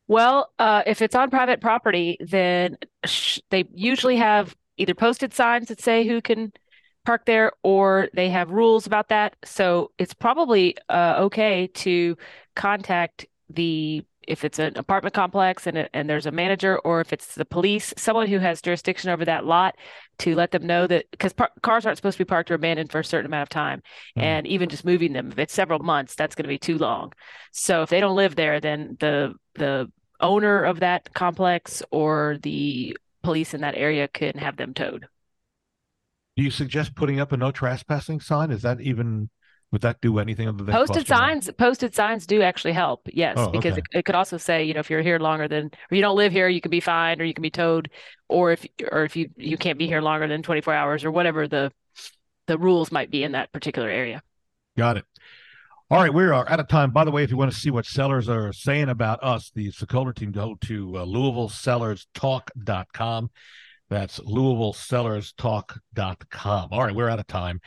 Well, 0.07 0.51
uh, 0.59 0.83
if 0.85 1.01
it's 1.01 1.15
on 1.15 1.29
private 1.29 1.61
property, 1.61 2.17
then 2.19 2.77
sh 3.05 3.39
they 3.49 3.65
usually 3.73 4.17
have 4.17 4.55
either 4.77 4.93
posted 4.93 5.33
signs 5.33 5.69
that 5.69 5.81
say 5.81 6.05
who 6.07 6.21
can 6.21 6.51
park 7.05 7.25
there, 7.25 7.51
or 7.63 8.09
they 8.13 8.29
have 8.29 8.51
rules 8.51 8.85
about 8.85 9.09
that. 9.09 9.35
So 9.43 9.91
it's 9.97 10.13
probably 10.13 10.75
uh, 10.89 11.15
okay 11.19 11.67
to 11.67 12.17
contact 12.55 13.25
the 13.49 14.03
if 14.25 14.45
it's 14.45 14.57
an 14.57 14.77
apartment 14.77 15.13
complex 15.13 15.67
and 15.67 15.89
and 15.93 16.09
there's 16.09 16.25
a 16.25 16.31
manager, 16.31 16.79
or 16.79 17.01
if 17.01 17.11
it's 17.11 17.35
the 17.35 17.45
police, 17.45 17.93
someone 17.97 18.27
who 18.27 18.39
has 18.39 18.61
jurisdiction 18.61 19.09
over 19.09 19.25
that 19.25 19.45
lot, 19.45 19.75
to 20.19 20.33
let 20.33 20.51
them 20.51 20.65
know 20.65 20.87
that 20.87 21.05
because 21.11 21.33
par 21.33 21.51
cars 21.61 21.85
aren't 21.85 21.97
supposed 21.97 22.17
to 22.17 22.23
be 22.23 22.27
parked 22.27 22.49
or 22.49 22.53
abandoned 22.55 22.91
for 22.91 22.99
a 22.99 23.05
certain 23.05 23.25
amount 23.25 23.43
of 23.43 23.49
time, 23.49 23.81
Mhm. 24.17 24.23
and 24.23 24.47
even 24.47 24.69
just 24.69 24.85
moving 24.85 25.13
them, 25.13 25.29
if 25.31 25.39
it's 25.39 25.53
several 25.53 25.79
months, 25.79 26.15
that's 26.15 26.35
going 26.35 26.45
to 26.45 26.49
be 26.49 26.57
too 26.57 26.77
long. 26.77 27.11
So 27.51 27.81
if 27.81 27.89
they 27.89 27.99
don't 27.99 28.15
live 28.15 28.35
there, 28.35 28.59
then 28.61 28.95
the 28.99 29.33
the 29.55 29.91
owner 30.21 30.63
of 30.63 30.79
that 30.79 31.13
complex 31.13 31.83
or 31.91 32.37
the 32.41 32.97
police 33.23 33.53
in 33.53 33.61
that 33.61 33.75
area 33.75 34.07
can 34.07 34.37
have 34.37 34.55
them 34.55 34.73
towed. 34.73 35.05
Do 36.35 36.43
you 36.43 36.51
suggest 36.51 36.95
putting 36.95 37.19
up 37.19 37.31
a 37.31 37.37
no 37.37 37.51
trespassing 37.51 38.19
sign? 38.19 38.51
Is 38.51 38.63
that 38.63 38.81
even 38.81 39.29
would 39.71 39.81
that 39.81 40.01
do 40.01 40.19
anything 40.19 40.47
other 40.47 40.63
than 40.63 40.73
Posted 40.73 41.07
signs, 41.07 41.49
posted 41.57 41.95
signs 41.95 42.27
do 42.27 42.43
actually 42.43 42.73
help. 42.73 43.07
Yes, 43.11 43.37
Oh, 43.39 43.49
because 43.49 43.73
okay. 43.73 43.81
it, 43.91 43.99
it 43.99 44.05
could 44.05 44.13
also 44.13 44.37
say, 44.37 44.63
you 44.63 44.75
know, 44.75 44.79
if 44.79 44.91
you're 44.91 45.01
here 45.01 45.17
longer 45.17 45.47
than 45.47 45.71
or 45.89 45.95
you 45.95 46.01
don't 46.01 46.15
live 46.15 46.31
here, 46.31 46.47
you 46.47 46.61
can 46.61 46.69
be 46.69 46.79
fined 46.79 47.21
or 47.21 47.25
you 47.25 47.33
can 47.33 47.41
be 47.41 47.49
towed, 47.49 47.89
or 48.29 48.51
if 48.51 48.65
or 48.91 49.03
if 49.03 49.15
you 49.15 49.29
you 49.35 49.57
can't 49.57 49.79
be 49.79 49.87
here 49.87 50.01
longer 50.01 50.27
than 50.27 50.43
24 50.43 50.73
hours 50.73 51.03
or 51.03 51.11
whatever 51.11 51.47
the 51.47 51.71
the 52.45 52.57
rules 52.57 52.91
might 52.91 53.09
be 53.09 53.23
in 53.23 53.31
that 53.31 53.51
particular 53.51 53.89
area. 53.89 54.21
Got 54.77 54.97
it. 54.97 55.05
All 55.89 55.99
right, 55.99 56.13
we 56.13 56.23
are 56.23 56.49
out 56.49 56.59
of 56.59 56.67
time. 56.67 56.91
By 56.91 57.03
the 57.03 57.11
way, 57.11 57.23
if 57.23 57.31
you 57.31 57.37
want 57.37 57.51
to 57.51 57.57
see 57.57 57.71
what 57.71 57.85
sellers 57.85 58.29
are 58.29 58.53
saying 58.53 58.89
about 58.89 59.23
us, 59.23 59.51
the 59.53 59.71
Sokoler 59.71 60.15
team, 60.15 60.31
go 60.31 60.55
to 60.61 60.97
uh, 60.97 61.05
LouisvilleSellersTalk.com. 61.05 63.29
That's 63.93 64.19
LouisvilleSellersTalk.com. 64.21 66.69
All 66.71 66.83
right, 66.83 66.95
we're 66.95 67.09
out 67.09 67.19
of 67.19 67.27
time. 67.27 67.61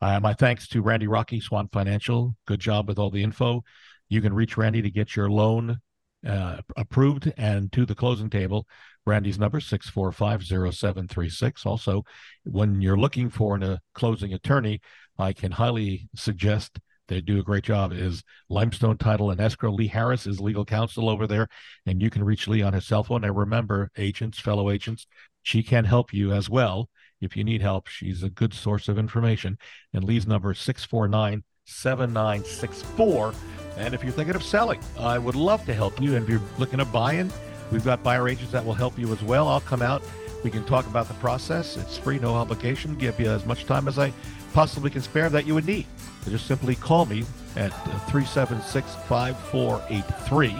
Uh, 0.00 0.18
my 0.20 0.32
thanks 0.32 0.68
to 0.68 0.80
Randy 0.80 1.06
Rocky, 1.06 1.38
Swan 1.38 1.68
Financial. 1.70 2.34
Good 2.46 2.60
job 2.60 2.88
with 2.88 2.98
all 2.98 3.10
the 3.10 3.22
info. 3.22 3.62
You 4.08 4.22
can 4.22 4.32
reach 4.32 4.56
Randy 4.56 4.80
to 4.80 4.90
get 4.90 5.14
your 5.14 5.30
loan 5.30 5.82
uh, 6.26 6.62
approved 6.78 7.30
and 7.36 7.70
to 7.72 7.84
the 7.84 7.94
closing 7.94 8.30
table. 8.30 8.66
Randy's 9.04 9.38
number 9.38 9.60
6450736. 9.60 11.66
Also, 11.66 12.04
when 12.44 12.80
you're 12.80 12.96
looking 12.96 13.28
for 13.28 13.56
a 13.56 13.78
closing 13.92 14.32
attorney, 14.32 14.80
I 15.18 15.34
can 15.34 15.52
highly 15.52 16.08
suggest 16.16 16.78
they 17.08 17.20
do 17.20 17.38
a 17.38 17.42
great 17.42 17.64
job 17.64 17.92
is 17.92 18.24
limestone 18.48 18.96
title 18.98 19.30
and 19.30 19.40
escrow 19.40 19.70
lee 19.70 19.86
harris 19.86 20.26
is 20.26 20.40
legal 20.40 20.64
counsel 20.64 21.08
over 21.08 21.28
there 21.28 21.46
and 21.86 22.02
you 22.02 22.10
can 22.10 22.24
reach 22.24 22.48
lee 22.48 22.62
on 22.62 22.72
his 22.72 22.84
cell 22.84 23.04
phone 23.04 23.22
and 23.22 23.36
remember 23.36 23.92
agents 23.96 24.40
fellow 24.40 24.70
agents 24.70 25.06
she 25.46 25.62
can 25.62 25.84
help 25.84 26.12
you 26.12 26.32
as 26.32 26.50
well. 26.50 26.90
If 27.20 27.36
you 27.36 27.44
need 27.44 27.62
help 27.62 27.86
she's 27.86 28.24
a 28.24 28.28
good 28.28 28.52
source 28.52 28.88
of 28.88 28.98
information. 28.98 29.58
And 29.94 30.02
lee's 30.02 30.26
number 30.26 30.50
is 30.50 30.58
649-7964 30.58 33.34
and 33.78 33.94
if 33.94 34.02
you're 34.02 34.12
thinking 34.12 34.34
of 34.34 34.42
selling 34.42 34.80
i 34.98 35.16
would 35.18 35.36
love 35.36 35.64
to 35.66 35.74
help 35.74 36.00
you. 36.00 36.16
And 36.16 36.24
if 36.24 36.28
you're 36.28 36.42
looking 36.58 36.80
at 36.80 36.90
buying 36.92 37.30
we've 37.70 37.84
got 37.84 38.02
buyer 38.02 38.28
agents 38.28 38.50
that 38.52 38.66
will 38.66 38.74
help 38.74 38.98
you 38.98 39.12
as 39.12 39.22
well. 39.22 39.46
I'll 39.46 39.60
come 39.60 39.82
out. 39.82 40.02
We 40.42 40.50
can 40.50 40.64
talk 40.64 40.88
about 40.88 41.06
the 41.06 41.14
process. 41.14 41.76
It's 41.76 41.96
free 41.96 42.18
no 42.18 42.34
obligation. 42.34 42.96
Give 42.96 43.20
you 43.20 43.30
as 43.30 43.46
much 43.46 43.66
time 43.66 43.86
as 43.86 44.00
i 44.00 44.12
possibly 44.52 44.90
can 44.90 45.02
spare 45.02 45.30
that 45.30 45.46
you 45.46 45.54
would 45.54 45.66
need. 45.66 45.86
So 46.22 46.32
just 46.32 46.46
simply 46.46 46.74
call 46.74 47.06
me 47.06 47.24
at 47.54 47.72
uh, 47.72 47.98
376 48.10 48.96
5483. 49.08 50.56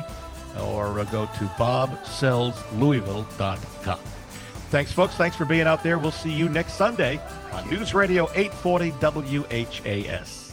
or 0.62 1.00
uh, 1.00 1.04
go 1.04 1.26
to 1.26 1.44
bobsellslouisville.com. 1.58 4.15
Thanks, 4.70 4.92
folks. 4.92 5.14
Thanks 5.14 5.36
for 5.36 5.44
being 5.44 5.66
out 5.66 5.82
there. 5.82 5.98
We'll 5.98 6.10
see 6.10 6.32
you 6.32 6.48
next 6.48 6.74
Sunday 6.74 7.20
on 7.52 7.68
News 7.70 7.94
Radio 7.94 8.28
840 8.34 8.90
WHAS. 8.90 10.45